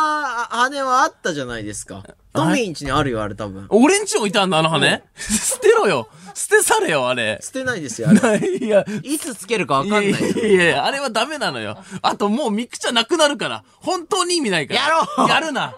[0.50, 2.02] 羽はあったじゃないですか。
[2.32, 3.66] トミーんちにあるよ、あれ多分。
[3.70, 5.02] 俺んち置いたんだ、あの羽？
[5.16, 7.38] 捨てろよ捨て去れよ、あれ。
[7.42, 8.38] 捨てないですよ、あれ。
[8.58, 10.18] いや、いつつけるかわかんないいよ。
[10.58, 11.78] やいやあれはダメなのよ。
[12.02, 13.64] あともうミクチャなくなるから。
[13.80, 14.80] 本当に意味ないから。
[14.80, 15.74] やろうやるな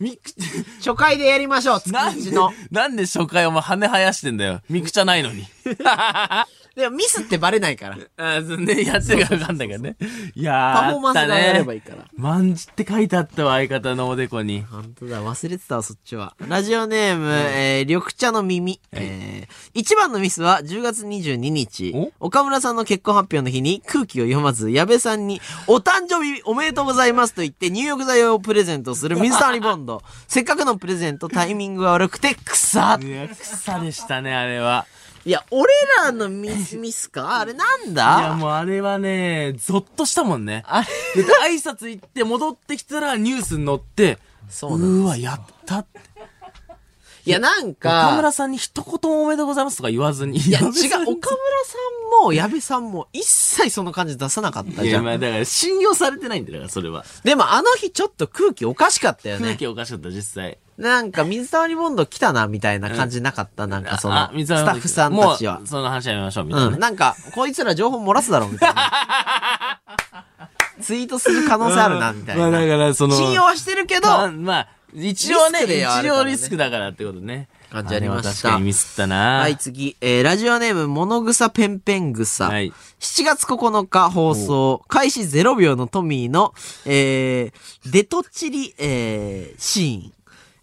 [0.00, 0.36] ミクチ
[0.78, 4.62] 初回でやりましょう、月ャ、なんで一の。、なんで初回お前羽生やしてんだよ。
[4.70, 5.46] ミクチャないのに。
[6.78, 7.96] でもミスってバレないから。
[8.36, 9.96] あそうね、やってるかわかんないからね。
[10.36, 12.04] いやー、パフォーマンスがやればいいから。
[12.16, 14.62] 万字って書いてあったわ、相方のおでこに。
[14.62, 16.36] 本当だ、忘れてたわ、そっちは。
[16.46, 18.80] ラジオネーム、えー、緑茶の耳。
[18.92, 22.12] えー、一番のミスは10月22日。
[22.20, 30.00] 岡村さんの結婚発表の日に空気を読まず、矢部さんに、お誕生日おめでとうございますと言って入浴剤をプレゼントする 水溜りボンド。
[30.28, 33.00] せっかくのプレゼント、タイミングが悪くて、草。
[33.02, 34.86] いや、草でしたね、あれは。
[35.24, 37.38] いや、俺らのミス、ミスか？
[37.40, 40.62] あれなんいや、だもうあれはね、ゾッとしたもんね。
[40.66, 40.82] あ
[41.14, 46.00] れで挨拶行って戻ってきたらニュースに載って、そうなんうわ、やったって。
[47.26, 50.38] いや、なん岡か村、さんに一言もおめでとうございますとか言わずに。
[50.38, 51.10] いいや、違う、岡村さ
[52.20, 55.04] んも、矢部さんも、一切その感じ出さなかったいや、じゃん。
[55.04, 57.04] まあだから信用されてないんだからそれは。
[57.24, 59.56] でも、あの日ちょっと空気おかしかったよ空ね。
[59.58, 60.56] 気おかしかった、実際。
[60.78, 65.66] なんか、水溜りボンド来たな、みたいな感じなかった、なんかその、あスタッフさんたちはもう、。
[65.66, 66.74] その話やめましょう、みたいなね。
[66.74, 69.80] うん、なんか、こいつら情報漏らすだろう、みたいな。
[70.80, 72.66] ツイートする可能性あるな、みたいまあだな。
[72.68, 77.48] から、その、信用はしてるけど、まあ、まあ、一応ね、リスクではある一からね応リスクだからってことね。
[77.70, 79.96] 感じありましたあれは確かにミスったなはい、次。
[80.00, 82.46] えー、ラジオネーム、物草ペンペン草。
[82.46, 86.52] はい7月9日放送、開始0秒のトミーの、
[86.84, 90.12] えー、デトチリ、えー、シーン。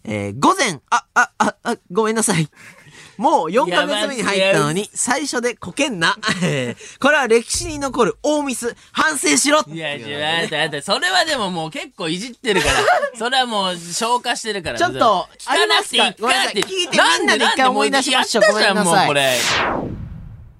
[0.08, 2.48] えー、午前、あ、あ、あ、あ、ごめんなさい。
[3.18, 6.16] もう4ヶ月目に入ったのに、最初でこけんな。
[6.42, 8.76] え ーこれは歴史に残る大ミス。
[8.92, 12.74] 反省しろいや、違う、待ってそれはでももう結構いじってるから。
[13.18, 14.78] それはもう消化してるから。
[14.78, 16.02] ちょっと聞かなくていい。
[16.02, 16.44] ありますか？
[16.44, 19.38] なくて聞いてみんなで一回思い出しましょうごめんなさいもうこれ。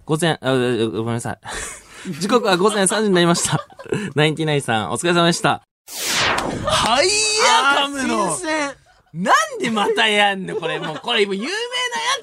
[0.07, 1.39] 午前、あ、ごめんなさい。
[2.21, 3.67] 時刻は午前3時になりました。
[4.15, 5.63] ナインティナインさん、お疲れ様でした。
[6.65, 8.86] はいや、噛むの新鮮。
[9.17, 10.57] なんでまたやんの？
[10.57, 11.55] これもう、これもう有名なや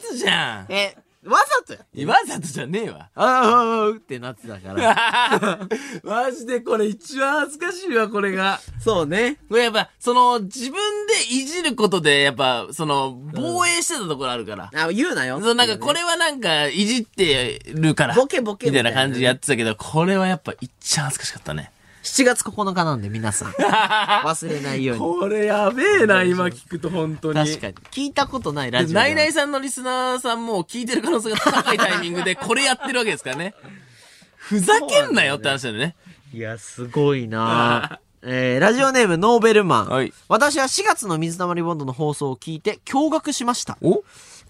[0.02, 0.66] つじゃん。
[0.72, 2.08] え、わざとや。
[2.08, 3.10] わざとじゃねえわ。
[3.16, 5.68] ああ、ああ、ってなってたから。
[6.04, 8.60] マジでこれ一番恥ずかしいわ、これが。
[8.80, 9.38] そうね。
[9.50, 14.70] これやっぱ、その、自分でいじることで、やっぱ、その、防衛してたところあるから。
[14.76, 15.42] あ、言うなよ。
[15.42, 18.14] そう、なんか、これはなんか、いじってるから。
[18.14, 21.72] ボケボケみたいな感じでやってたけど、これはやっぱ、いっちゃ恥ずかしかったね。
[22.04, 23.52] 7月9日なんで皆さん。
[24.28, 25.02] 忘れないように。
[25.02, 27.40] これやべえな、今聞くと本当に。
[27.40, 27.74] 確かに。
[27.92, 28.96] 聞いたことないラジオ。
[28.96, 33.56] ナイナイさんのリスナーさんも聞いてる可能性が高いタイミングで これやってるわけですからね。
[34.36, 35.96] ふざけんなよって話だよね。
[36.34, 39.88] いや、すごいな えー、ラジオネームノーベルマン。
[39.88, 43.78] はい私は4月の水溜りボンドの放送を聞いて驚愕しました。
[43.82, 44.04] お？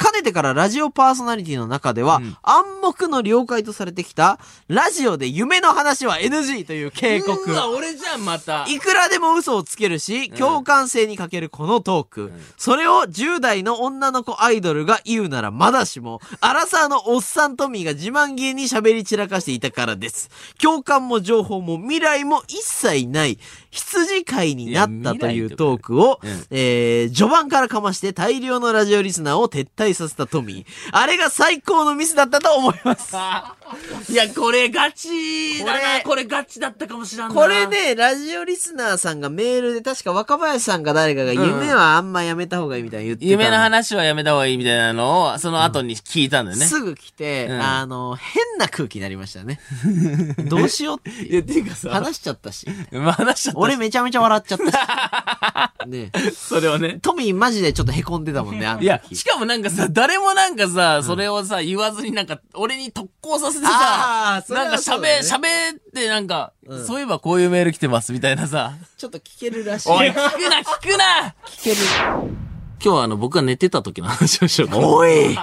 [0.04, 4.38] かねてからラジオパーソナリティの中では、暗黙の了解とされてきた、
[4.68, 7.49] ラジオで夢の話は NG という警告。
[7.49, 8.66] うわ、俺じゃん、また。
[8.68, 12.32] いくらでも嘘をつけるし、共感性に欠けるこのトーク。
[12.58, 20.30] それを10代の女の子アイドルが言うならまだしも、アラサーのおっさんトミーが自慢げに喋り散らかしていたからです。
[20.62, 23.39] 共感も情報も未来も一切ない、
[23.72, 30.89] 羊飼いになったというトークを、いや未来とかえー、序盤からかまして大量のラジオリスナーを撤退させたトミー。
[30.91, 33.16] あれが最高のミスだったと思います。
[34.12, 35.74] いや、これガチだな。
[35.74, 37.36] これこれガチだったかもしらんな。
[37.36, 46.66] これ、ね、ラジオリスナーさんがメールで確か若林さんか誰かが夢はあんまやめた方がいいみたいに言ってた夢の話はやめた方がいいみたいなのを、その後に聞いたんだよね。
[46.66, 49.60] すぐ来て、うんあの、変な空気になりましたね。
[50.50, 52.68] どうしようっていや、っていうかさ、話しちゃったし。
[52.91, 53.60] ま あ話しちゃった。
[53.60, 55.73] 俺めちゃめちゃ笑っちゃったし。
[55.86, 57.00] ね それをね。
[57.02, 68.74] トミーマジでちょっと凹んでたもんね、 あの時いや、しかもなんかさ、誰もなんかさ、それをさ、言わずになんか、俺に特攻させてさ、あーそれなんか喋、はそうだね喋ってなんか、うんそういえばこういうメール来てますみたいなさ。
[68.98, 69.90] ちょっと聞けるらしい。
[69.90, 72.53] おい、聞くな、聞くな聞ける。
[72.84, 74.88] 今日はあの、僕が寝てた時の話をしようかな。
[74.88, 75.38] おい。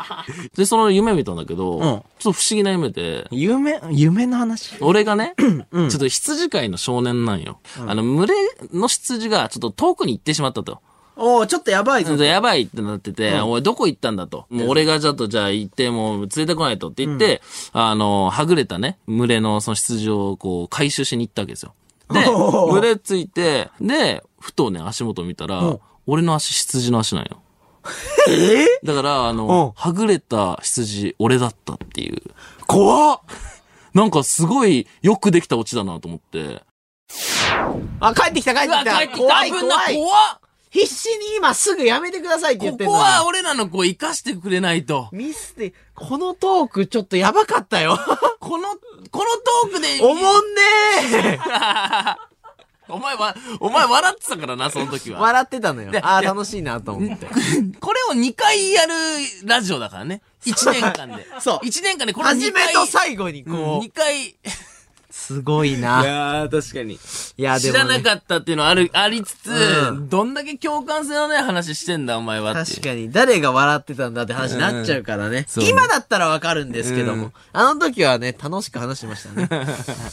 [0.57, 1.81] で、その夢見たんだけど、ん。
[1.81, 4.77] ちょっと不思議な夢で、夢、夢の話？
[4.83, 7.61] 俺がね、ちょっと羊飼いの少年なんよ。
[7.87, 8.35] あの、群れ
[8.75, 10.81] の羊がちょっと遠くに行ってしまったと。
[11.17, 12.15] おーちょっとやばいぞ。
[12.23, 14.47] やばいってなってて、おい、どこ行ったんだと。
[14.51, 17.41] もう俺がちょっとじゃあ行って、もう連れてこないとって言って、
[17.73, 21.75] あの、はぐれたね、群れのその羊をこう回収しに行ったわけですよ。
[22.11, 22.25] で、
[22.73, 25.79] 群れついて、で、ふとね、足元見たら、
[26.11, 27.41] 俺の足羊の足なんよ。
[28.29, 28.67] え？
[28.85, 32.21] だから、あうんの、はぐれた羊、俺だったっていう。
[32.67, 33.21] 怖っ
[33.95, 36.63] なんかすごいよくできたオチだなと思って。
[38.01, 38.97] あ、帰ってきた帰ってきた。
[38.99, 39.95] 帰ってきた怖い怖い。
[39.97, 40.41] 怖っ
[40.71, 42.87] 必死に今すぐやめてくださいって言ってん。
[42.87, 45.09] ここは俺らの子生かしてくれないと。
[45.13, 47.99] ミスって、このトークちょっとやばかったよ。
[48.39, 48.69] この、
[49.11, 49.25] この
[49.69, 51.41] トークで、おもんね
[52.91, 55.21] お前は、お前笑ってたからな、 その時ーは。
[55.21, 56.01] 笑ってたのよで。
[56.01, 57.27] ああ、で楽しいなと思って。
[57.81, 58.95] これを2回やる
[59.45, 60.23] ラジオだからね。
[60.47, 61.27] 1年間で。
[61.41, 62.75] そう1年間でこれ2初め回。
[62.75, 64.37] と最後にこう2、回。
[65.11, 66.05] すごいな。
[66.05, 66.95] やー、確かに。
[67.37, 67.79] いや、で知も、ね。
[67.79, 72.55] らなかったっていうのはある、ありつつ、うんどんだけ共感性のない話してんだ、お前は。
[72.55, 75.47] 確かに、誰が笑ってたんだって話になっちゃうからね。
[75.49, 79.49] そうね今だったらわかるんですけども、うんあの時はね、楽しく話しましたね。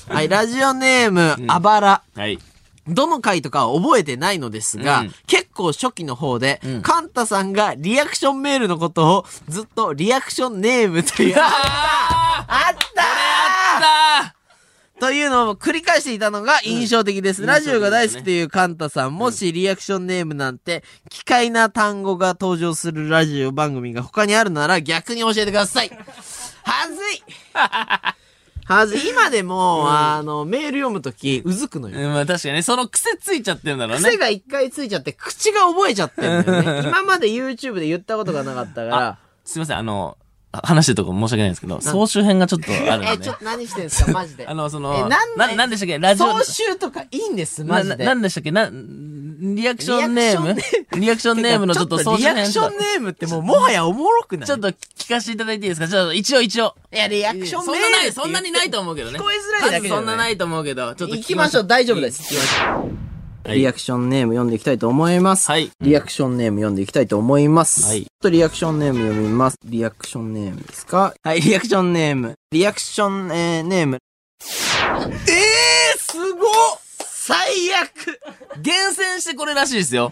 [0.09, 2.01] はい、ラジオネーム、あばら。
[2.15, 2.39] はい。
[2.87, 5.13] どの回とかは覚えてないのですが、うん。
[5.27, 6.81] 結構初期の方で、ん。
[6.81, 14.37] カンタさんがリアクションメールのことをずっとリアクションネームという、 ああったあー！
[14.99, 17.43] というのを繰り返していたのが印象的です。
[17.43, 17.47] うん。
[17.47, 25.89] ラジオが大好きというカンタさん、もしリアクションネームなんて、奇怪な単語が登場するラジオ番組が他にあるなら逆に教えてください。
[26.63, 27.23] はずい
[28.67, 29.09] はずい。
[29.09, 31.97] 今でも、あの、メール読むとき、うずくのよ。
[31.99, 34.17] うんまあ確かにね、その癖ついちゃってるんだろうね癖。
[34.17, 36.81] が一回ついちゃって、口が覚えちゃってんだよね。
[36.89, 39.17] 今まで YouTube で言ったことがなかったから。
[39.45, 43.11] すいません、あの、あ話してるとこ申し訳ないんですけど、総集編がちょっとあるんで。
[43.11, 44.47] え、ちょっと何してんすか、マジで。
[44.47, 45.99] あの、その、え、なんな、なんでしたっけ？
[45.99, 46.39] ラジオ。
[46.39, 48.05] 総集とかいいんです、な、なマジで。
[48.05, 48.51] なんでしたっけ？
[48.51, 50.55] な、リアクションネーム？
[50.99, 51.65] リアクションネーム？
[51.67, 54.47] のちょっと総集編リアクションネームってもうもはやおもろくない。
[54.47, 55.87] ちょっと聞かせていただいていいですか？
[55.87, 56.73] ちょっと一応一応。
[56.93, 59.19] いや、リアクションそんなない、そんなにないと思うけどね。
[59.19, 59.89] 聞こえづらいだけだよね。
[59.89, 62.23] 数そんなないと思うけど、ちょっと行きましょう、大丈夫です。
[62.33, 63.06] 行きましょう。
[63.47, 65.49] はいリアクションネーム読んでいきたいと思います。
[65.49, 65.71] はい。
[65.79, 67.85] リアクションネーム読んでいきたいと思います。
[67.85, 69.57] はいちょっとリアクションネーム読みます。
[69.63, 71.13] リアクションネームですか？
[71.23, 72.35] はい、リアクションネーム。
[72.51, 73.99] リアクション、えーネーム。
[74.41, 74.47] えー、
[75.97, 76.49] すごっ
[76.99, 78.19] 最悪
[78.61, 80.11] 厳選してこれらしいですよ。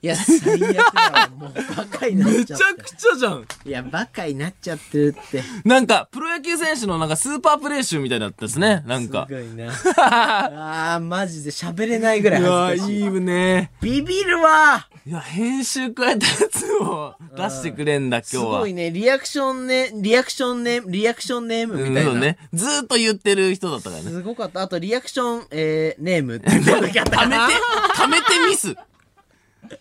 [0.00, 1.28] いや、最悪だわ。
[1.36, 2.82] もうバカになっちゃって。
[2.82, 3.46] くちゃじゃん。
[3.64, 5.42] いや、バカになっちゃってるって。
[5.64, 8.82] なんか、プロ野球選手のなんかスーパープレー集みたいだったですね。
[8.86, 9.26] なんか。
[9.28, 9.72] すごいな。
[10.94, 13.00] あー、マジで喋れないぐらいいや恥ずかしい。
[13.00, 13.70] いいね。
[13.80, 18.60] ビビるわいや、編集加えたやつを出してくれんだ、す今日は。
[18.60, 18.90] ごいね。
[18.90, 22.00] リアクションね、リアクションネーム、リアクションネームみたいな。
[22.02, 22.38] うんそうね。
[22.52, 24.10] ずーっと言ってる人だったからね。
[24.10, 24.62] すごかった。
[24.62, 27.54] あと、リアクション、えー、ネームって言った時あったか貯めなて、
[27.96, 28.76] 貯めてミス。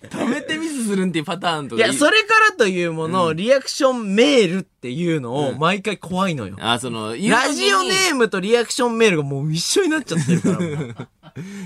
[0.10, 6.58] 貯めてミスするんっていうパターンとかいや、それからというもの、リアクションメールっていうのを毎回怖いのよ。
[6.60, 10.58] あ、その、言う時にラジオネームとリアクションメールがもう一緒になっちゃってるから。
[10.60, 10.64] も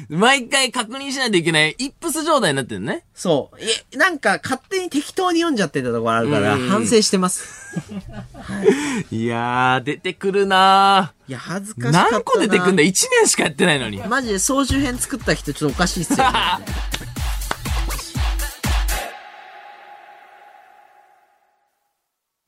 [0.09, 3.03] う毎回確認しないといけない、イップス状態になってるね。
[3.13, 3.59] そう。
[3.59, 7.65] いえ、なんか勝手に適当に読んじゃってたところあるから、うん反省してます。
[9.11, 12.11] いやー、出てくるないや、恥ずかしかったな。
[12.11, 13.97] 何個出てくんだ ?1 年しかやってないのに。
[14.07, 16.25] マジで総集編作った人ちょっとおかしいっすよ、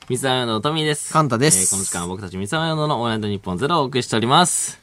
[0.10, 1.12] 三沢のトミーです。
[1.12, 4.80] カンタですえーこの時間は僕たち三沢ののオールナイトニッポンゼロをお送りしております。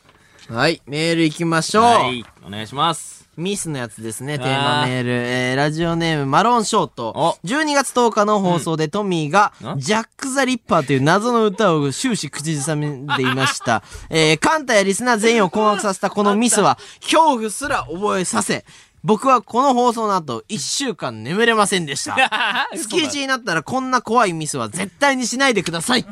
[0.50, 1.84] はい、メール行きましょう。
[1.84, 3.26] はい、お願いします。
[3.38, 5.10] ミスのやつですね、テーマメール。
[5.10, 7.38] えー、ラジオネーム、マロンショートお。
[7.46, 13.82] 12月10日の放送でトミーが、んジャック・ザ・リッパーという謎の歌を終始口ずさめでいました。
[14.10, 18.66] えー、カンタやリスナー全員を困惑させたこのミスは、恐怖すら覚えさせ、
[19.04, 22.16] 僕はこの放送の後、1週間眠れませんでした。
[22.74, 26.06] 月1になったらこんな怖いミスは絶対にしないでください。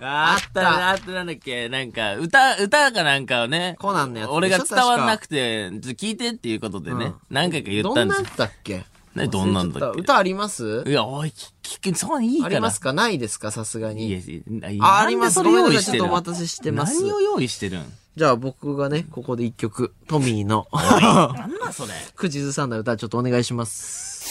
[0.00, 1.12] あったな、あった。
[1.12, 8.24] なんだっけ、なんか、歌、歌かなんかをね、コナンのやつ俺が伝わんなくて、ちょっと聞いてっていうことでね、何回か言ったんですよ。
[8.24, 8.36] どんなん。
[8.36, 8.84] だっけ？
[9.16, 10.00] ね、どんなんだっけ？
[10.00, 10.84] 歌あります？
[10.86, 12.56] いや、おい、聞く、そういいから。
[12.56, 12.92] ありますか？
[12.92, 13.50] ないですか？
[13.50, 14.08] さすがに。
[14.08, 15.42] いやいやあ、あります。
[15.42, 15.74] ごめんなさい。
[15.74, 17.00] 用意してるちょっとお待たせしてます。
[17.02, 17.84] 何を用意してるん？
[18.16, 21.92] じゃあ僕がね、ここで一曲、トミーの、なんだそれ？
[22.14, 24.24] 口ずさんだ歌ちょっとお願いします。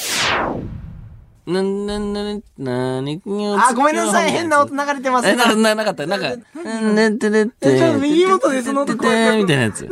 [1.46, 4.32] な、な、な、な、に、あ、ごめんなさい。
[4.32, 5.28] 変な音流れてます。
[5.28, 6.08] え、な、な、なかった。
[6.08, 7.78] なんか、ねってねって。
[7.78, 9.88] ちょっと右元でその音ててててみたいなやつ。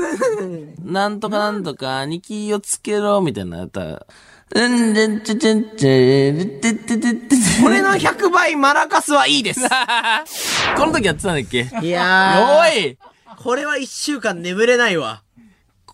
[0.83, 4.07] なんとかなんとか、に気をつけろ、みたいな歌。
[4.55, 7.35] うん、でんちゃちゃんちゃ、でてててて。
[7.65, 9.61] 俺の100倍マラカスはいいです。
[10.77, 11.69] この時やってたんだっけ？
[11.81, 12.97] いやおー、い
[13.41, 15.23] これは一週間眠れないわ。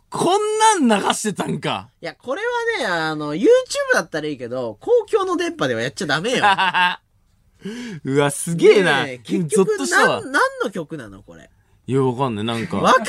[0.10, 1.89] こんなん流してたんか。
[2.01, 2.41] いや、これ
[2.80, 3.47] はね、あの、YouTube
[3.93, 6.43] だったらいいけど、公共の電波ではやっちゃダメよ。
[8.03, 9.03] うわ、すげえな。
[9.03, 9.88] ね結ゾ局。
[9.88, 10.32] 何
[10.64, 11.49] の曲なのこれ？
[11.88, 12.45] いや、わかんない。
[12.45, 12.78] なんか。
[12.78, 13.03] わかん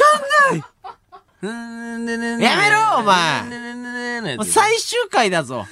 [0.52, 0.64] ない
[1.42, 5.66] やめやめろお前最終回だぞ。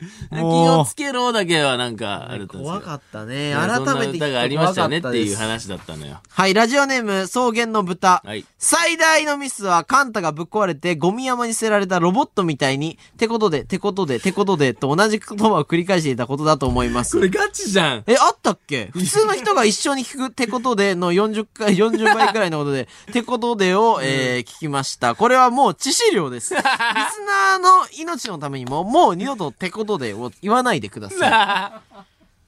[0.30, 3.54] 気をつけろだけはなんか、あれだったんです怖かったね。
[3.54, 5.58] 改めてそんな歌がありましたよねっていう話。
[5.58, 6.20] 話だったのよ。
[6.28, 8.22] はい、ラジオネーム、草原の豚。
[8.24, 8.44] はい。
[8.58, 17.22] 最大のミスは、カンタがぶっ壊れて、ゴミ山に捨てられたロボットみたいに、てことで、てことで、てことで、と同じ言葉を繰り返していたことだと思いますこ。
[17.22, 18.04] れガチじゃん。
[18.06, 18.90] え、あったっけ？
[18.92, 25.14] 普通の人が一緒に聞くてことでの40回、40倍くらいのことで、てことでを、えー、聞きました。
[25.14, 26.54] これはもう致死量です。
[26.54, 31.80] リスナーの命のためにも、もう二度とてことでを言わないでくださ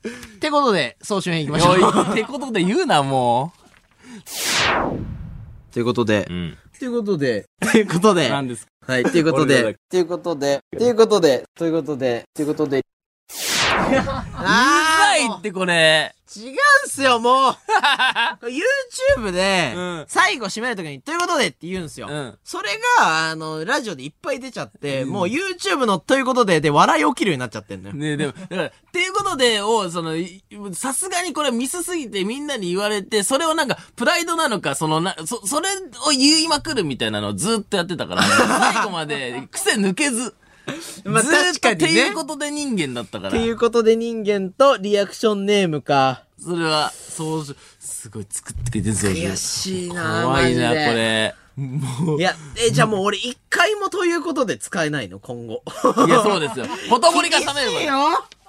[0.05, 0.11] い。
[0.41, 2.12] てことで、総集編行きましょう。
[2.12, 3.53] ってことで言うな、も
[5.72, 6.59] ということでう。、ん。
[6.78, 12.78] ということで、 ということで、何ですかはい、ということで、ということで、ということで、ということで、ということで。
[12.78, 12.82] う
[13.93, 14.24] ざ
[15.11, 16.15] あいってこれ。
[16.37, 16.57] 違うん
[16.89, 17.53] すよ、もう
[19.19, 22.07] !YouTube でうん、最後締めるときに、ということでって言うんすよ。
[22.09, 22.39] うん。
[22.45, 27.97] それが、あの、ラジオでいっぱい出ちゃって、もう YouTube のということで、で、笑い起きるようになっちゃってんのよ。
[27.97, 35.69] ねでも、だから、っていうことで、を、その、いさすがにこれミスすぎてみんなに言われて、それをなんか、プライドなのか、そのな、そ、それ
[36.07, 40.37] を言いまくるみたいなのをずっとやってたから、最後まで癖抜けず、
[41.05, 43.29] まあずーっと、確かにねっていうことで人間だったから。
[43.31, 46.25] っていうことで人間とリアクションネームか。
[46.43, 49.13] それは、そうし、すごい作ってくれてるんですよ。
[49.13, 51.35] 悔しいな怖いな、こマジでれ。
[51.57, 52.19] もう。
[52.19, 55.63] いや、え、じゃあもう俺一回もということで使えないの今後。
[56.07, 56.67] いや、そうですよ。
[56.89, 57.91] ほとぼりが冷めるまで。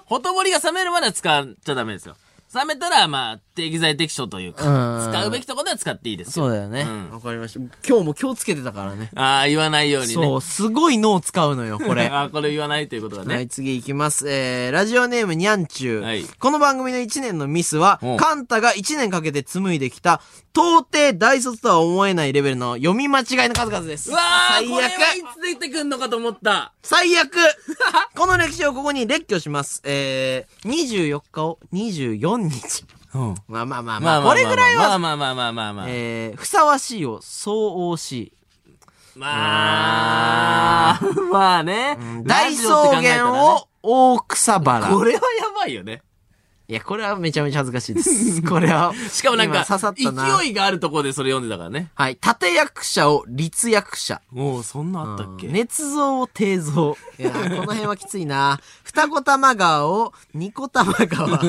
[0.05, 2.15] ほとぼりが冷めるまでは使っちゃダメですよ。
[2.53, 6.45] 冷めたら、まあ、適材適所というか、うん使うべきところでは使っていいですよ。
[6.45, 6.81] そうだよね。
[6.81, 7.59] うんわかりました。
[7.87, 9.09] 今日も気をつけてたからね。
[9.15, 10.13] ああ、言わないようにね。
[10.13, 12.07] そう、すごい脳使うのよ、これ。
[12.11, 13.35] ああ、これ言わないということだね。
[13.35, 14.29] はい、次行きます。
[14.29, 16.01] えー、ラジオネームにゃんちゅう。
[16.01, 20.21] はいこの番組の1年のミスはうん、カンタが1年かけて紡いできた、
[20.53, 24.11] 到底大卒とは思えないレベルの読み間違いの数々です。
[24.11, 26.73] うわあ、最これはい悪つ出てくんのかと思った。
[26.83, 27.35] 最悪
[28.15, 29.81] この歴史をここに列挙します。
[29.85, 33.00] えー、24日を24日。
[33.13, 33.35] うん。
[33.47, 35.85] まあまあまあまあ、まあまあまあ、これぐらいは、まあまあまあまあまあ。
[35.89, 38.33] えー、ふさわしいをそう惜しい。
[39.15, 40.99] まあ、
[41.31, 41.97] まあね。
[42.23, 44.87] 大草原を大草原。
[44.87, 45.19] これはや
[45.55, 46.01] ばいよね。
[46.71, 48.41] いや、これはめちゃめちゃ恥ずかしいです。
[48.47, 48.93] これは。
[49.11, 50.39] しかもなんか、今刺さったな。
[50.39, 51.91] 勢いがあるところでそれ読んでたからね。
[51.95, 52.17] はい。
[52.25, 54.21] 立役者を立役者。
[54.33, 56.95] おおそんなあったっけ、うん捏造を定造。
[57.19, 58.61] いや、この辺はきついな。
[58.85, 61.41] 二子玉川を二子玉川。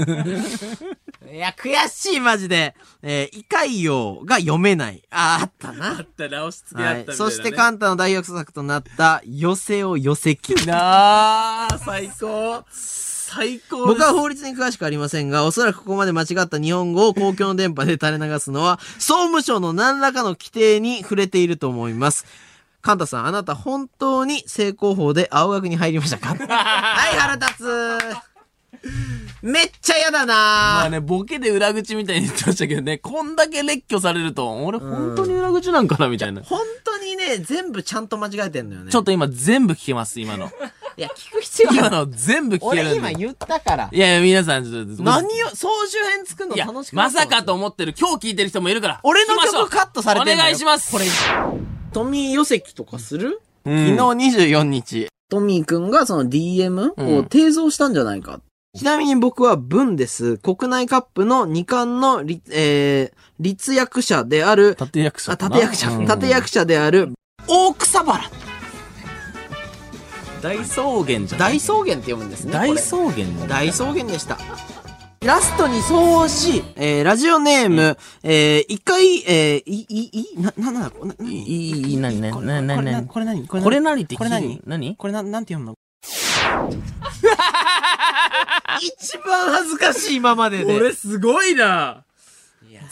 [1.31, 2.75] いや、悔しい、マジで。
[3.03, 5.03] えー、イカイヨウが読めない。
[5.11, 6.01] あー、あったな。
[6.03, 7.07] った直しつはい。
[7.11, 10.55] そして、カンタの大学作となった、寄せを寄せき。
[10.66, 12.64] なあ、最高。
[12.70, 22.27] 最高僕は法律に詳しくありませんが、おそらくここまで間違った日本語を公共の電波で垂れ流すのは、総務省の何らかの規定に触れていると思います。
[22.83, 26.35] カンタさん、あなた本当に正攻法で青学に入りましたか？
[26.47, 28.32] はい、腹立つ。
[29.43, 36.43] めっちゃ嫌だなまあね、ボケで裏口みたいに言ってましたけどね、こんだけ列挙されると、俺本当に裏口なんかなみたいな。
[36.43, 38.91] 本当にね、全部ちゃんと間違えてんのよね。
[38.93, 40.51] ちょっと今全部聞けます、今の。
[40.97, 41.91] いや、聞く必要今ない。
[41.91, 42.83] の全部聞ける。
[42.89, 43.89] 俺今言ったから。
[43.91, 45.03] いやいや、皆さん、ちょっと。
[45.03, 49.01] 何を、総集編作るの楽し、くまさかと思ってる、今日聞いてる人もいるから。
[49.03, 50.93] 俺の曲カットされてんのよお願いします。
[50.93, 51.07] これ、
[51.93, 53.41] トミー寄席とかする？
[53.64, 55.09] うん昨日24日。
[55.30, 58.41] トミーくんがその DM を締造したんじゃないか。
[58.75, 60.39] ちなみに僕は文です。
[60.39, 65.57] 国内カップの2冠の立、えー、立役者である、立役者あ、かな？
[65.57, 66.07] 立役者、うん。
[66.07, 67.12] 立役者である、
[67.47, 68.31] 大草原。
[70.41, 71.57] 大草原じゃない？
[71.57, 72.53] 大草原って読むんですね。
[72.55, 74.39] 大草原なんだ大草原でした。
[75.20, 83.47] ラストにそうし、えー、ラジオネーム、えー、一回、えー、い、い、い、な、な、な、な、な、いい、いい、なになにこれなになになにこれ何？
[83.47, 84.18] これこれ何って聞い？
[84.18, 84.62] これ何？
[84.66, 84.97] 何？
[84.97, 85.75] これな、なんて読むの？
[88.80, 90.64] 一番恥ずかしい今までで。
[90.64, 92.05] これすごいな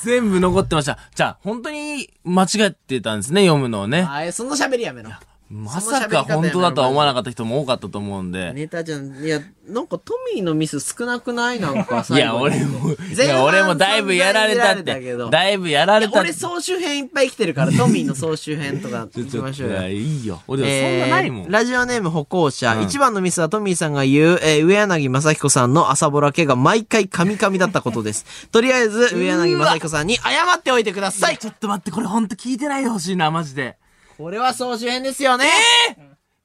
[0.03, 0.99] 全部残ってました。
[1.15, 4.01] じゃあ、本当に間違ってたんですね、読むのをね。
[4.01, 5.11] あーその喋りやめろ。
[5.51, 8.53] まさか本当だとは思わなかった人も多かったと思うんで。
[8.53, 9.17] ネタじゃん。
[9.25, 11.59] いや、なんかトミーのミス少なくない？
[11.61, 15.17] なんか いや、俺も、いや、俺もだいぶやられたって。
[15.31, 16.21] だいぶやられた。
[16.21, 19.89] 俺総集編いっぱい来てるから、 トミーの総集編とか行きましょうよいや。
[19.89, 20.41] いいよ。
[20.47, 21.45] 俺、そんなないもん。
[21.47, 22.75] えーラジオネーム歩行者。
[22.77, 28.25] うん一番のミスはトミーさんが言う、えー上柳正彦さんの朝ぼらけが毎回カミカミだったことです。
[28.53, 30.23] とりあえず、上柳正彦さんに謝
[30.57, 31.39] っておいてください。
[31.39, 33.77] ちょっと待って、これほんと聞いてないでほしいな、マジで。
[34.21, 35.47] これは総集編ですよね。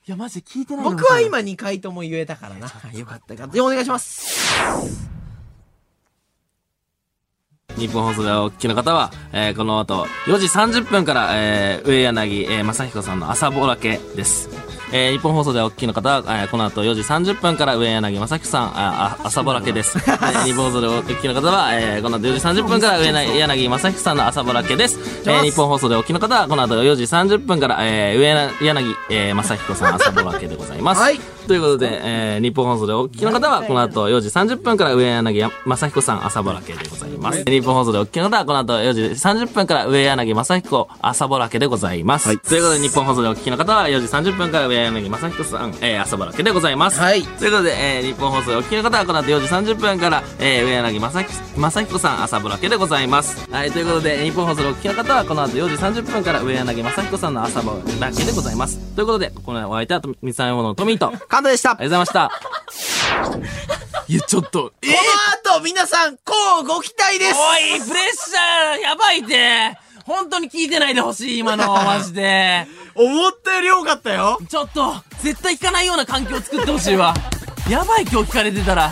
[0.08, 2.68] いや、マジで聞いてない僕は今2回とも言えたからな。
[2.94, 3.54] よかったよかった。
[3.54, 5.10] でお願いします。
[7.76, 14.48] 日本放送でお聞きの方は、えーこの後、4時30分から、えー上柳、えー正彦さんの朝ぼらけです。
[14.92, 19.98] えー日本放送でお聞きの方は、えーこの後4時30分から上柳正彦さん、あ、あ朝ぼらけです。
[19.98, 25.00] えー日本放送でお聞きの方は、えーこの後4時30分から上柳正彦さんの朝ぼらけです。
[25.30, 31.02] えー日本放送でお聞きの方は、この後4時30分から、えー上柳、えー正彦さん朝ぼらけでございます。
[31.02, 37.44] はいということで、えー日本放送でお聞きの方は、この後4時30分から上柳正彦さん朝ぼらけでございます。
[37.46, 42.38] 日本放送でお聞きの方は、この後4時30分から上柳正彦朝ぼらけでございます。
[42.38, 47.00] ということで、日本放送でお聞きの方は4時30分から上柳正彦さん、えー朝ぼらけでございます。
[47.00, 51.22] はいということで、えー日本放送でお聞きの方は、この後4時30分から、えー上柳正
[51.84, 53.48] 彦さん朝ぼらけでございます。
[53.52, 57.72] はい、ということで、日本放送でお聞きの方は、この後4時30分から上柳正彦さんの朝ぼ
[58.02, 58.78] らけでございます。
[58.96, 61.72] ということで、このお相手は、三つ山のトミーと、カンタでした。
[61.72, 62.32] ありがとうございま
[62.72, 64.06] した。
[64.08, 64.94] いや、ちょっと、 えこ
[65.50, 69.78] の後、皆さん、こうご期待ですおい、プレッシャー、やばいって。
[70.06, 72.68] 本当に聞いてないでほしい、今の、マジで。
[72.94, 77.14] 思ったより多かったよちょっと、絶対聞かないような環境を作ってほしいわ。
[77.70, 78.92] やばい、今日聞かれてたら。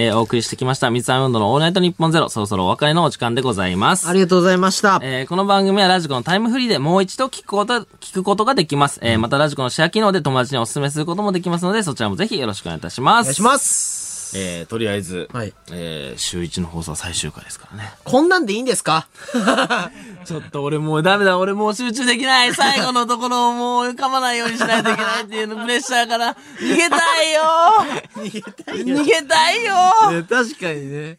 [0.00, 4.08] えーお送りしてきました、三つ編み運動のオールナイトニッポンゼロ、そろそろお別れのお時間でございます。
[4.08, 5.00] ありがとうございました。
[5.02, 9.00] えーこの番組はラジコのタイムフリーでもう一度聞くこと、聞くことができます。
[9.02, 13.26] えーまたラジコのシェア機能で友達にお勧めすることもできますので、そちらもぜひよろしくお願いいたします。
[13.26, 13.97] お願いします。
[14.34, 17.92] えー、とりあえず、はいえー、週一の放送は最終回ですからね。
[18.04, 19.08] こんなんでいいんですか？
[20.24, 22.54] ちょっと俺もうダメだ、俺もう集中できない。
[22.54, 27.42] 最後のところをもう噛まないようにしないといけないっていうのプレッシャーから、逃げたいよ
[28.16, 31.18] 逃げた逃げたいよね確かにね。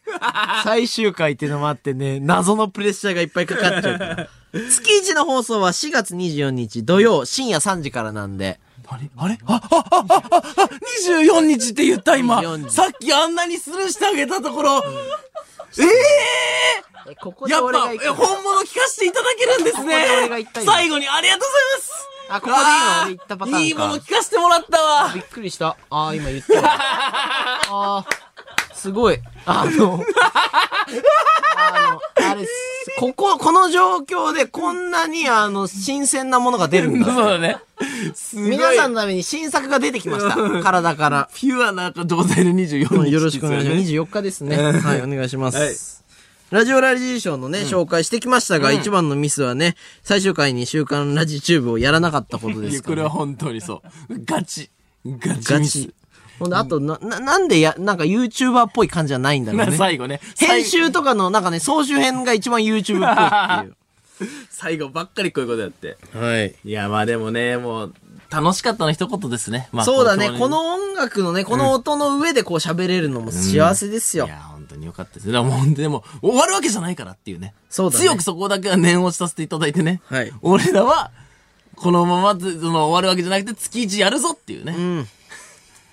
[0.64, 4.28] 最終回っていうのもあってね、謎のプレッシャーがいっぱいかかっちゃう。
[4.70, 8.58] 月一の放送は4月24日土曜深夜3時からなんで。
[8.92, 9.08] あれ？
[9.16, 9.38] あれ？
[9.46, 10.68] あ、あ、あ、あ、あ、あ、
[11.06, 12.40] 24日って言った今。
[12.40, 12.56] 24。
[12.68, 12.70] 日。
[12.70, 14.82] さっきあんなにスルーしてあげたところ、
[15.78, 15.86] ええ
[17.12, 20.28] え、ここー、やっぱ、え本物聞かせていただけるんですね。
[20.28, 20.60] 言った。
[20.62, 20.72] 今。
[20.72, 22.08] 最後にありがとうございます。
[22.32, 23.60] あ、ここで今俺言ったパターンか。
[23.60, 25.12] いいもの聞かせてもらったわ。
[25.14, 25.76] びっくりした。
[25.90, 26.68] ああ、今言ったわ。
[26.74, 28.04] ああ、
[28.80, 29.18] すごい。
[29.44, 30.02] あの、
[31.56, 32.48] あの、あれ、
[32.98, 37.30] ここ、この状況でこんなにあの、新鮮なものが出るんそうだ。
[37.32, 37.58] だね。
[38.14, 38.50] すごい。
[38.50, 40.62] 皆さんのために新作が出てきました。
[40.62, 41.28] 体から。
[41.34, 43.80] ピュアな状態で24日、よろしくお願いします。
[43.80, 44.56] 24日ですね。
[44.56, 45.58] はい、お願いします。
[45.58, 46.00] はい
[46.50, 54.24] ラジオラジーショーのね、紹介してきましたが、一番のミスはね、最終回に週刊ラジチューブをやらなかったことでいや、すから、これは本当にそう。
[54.24, 54.68] ガチ。
[55.06, 55.94] ガチガミスチ。
[56.40, 59.76] ほんで、あと、な、ななんでや、なんか YouTuber っぽい感じじゃないんだろうね。
[59.78, 60.20] 最後ね。
[60.38, 63.80] 編集とかの、なんかね、総集編が一番 YouTube っぽいって
[64.50, 65.86] 最後ばっかりこういうことやって。
[65.88, 66.18] いう。
[66.18, 66.54] はい。
[66.64, 67.94] いや、まあでもね、もう、
[68.30, 69.68] 楽しかったの一言ですね。
[69.72, 70.30] まあそうだね。
[70.38, 74.26] この音楽のね、この音の上でこう喋れるのも幸せですよ。
[74.26, 75.30] いや、本当によかったです。
[75.30, 77.54] でも、でも、終わるわけじゃないからっていうね。
[77.68, 80.00] そうだね強くそこだけは念押しさせていただいてね。
[80.06, 81.10] はい俺らは、
[81.74, 84.74] このままず、その、終わるわけじゃなくて、月一やるぞっていうね。
[84.76, 85.08] うん。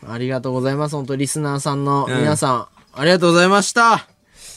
[0.05, 0.95] ありがとうございます。
[0.95, 4.07] 本当リスナーさんの皆さん、ありがとうございました。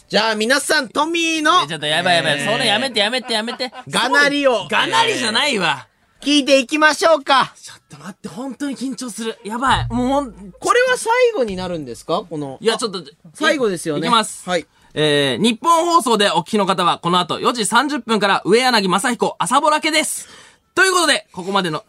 [0.08, 2.40] じゃあ皆さん、トミーのえちょっとやばいやばい。
[2.44, 3.72] それやめてやめてやめて。
[3.88, 5.86] がなりをがなりじゃないわ。
[6.20, 7.54] 聞いていきましょうか。
[7.56, 9.38] ちょっと待って、本当に緊張する。
[9.44, 9.86] やばい。
[9.90, 12.24] もうほん、これは最後になるんですか？
[12.28, 12.58] この。
[12.60, 13.02] いや、ちょっと、
[13.34, 14.00] 最後ですよね。
[14.00, 14.48] いきます。
[14.48, 14.66] はい。
[14.92, 20.28] えー、日本放送でお聞きの方は、この後4時30分から上柳正彦朝ぼらけです。
[20.74, 21.86] ということで、ここまでの、ど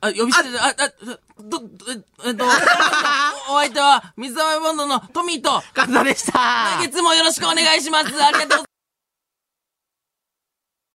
[0.00, 0.74] あ、呼び捨てで、あ、あ、
[1.40, 1.66] ど、ど
[2.26, 2.44] えっと、
[3.50, 6.78] お相手は、水溜りボンドのトミーと、カズナでした。
[6.78, 8.06] 来月もよろしくお願いします。
[8.06, 8.73] ありがとうございます。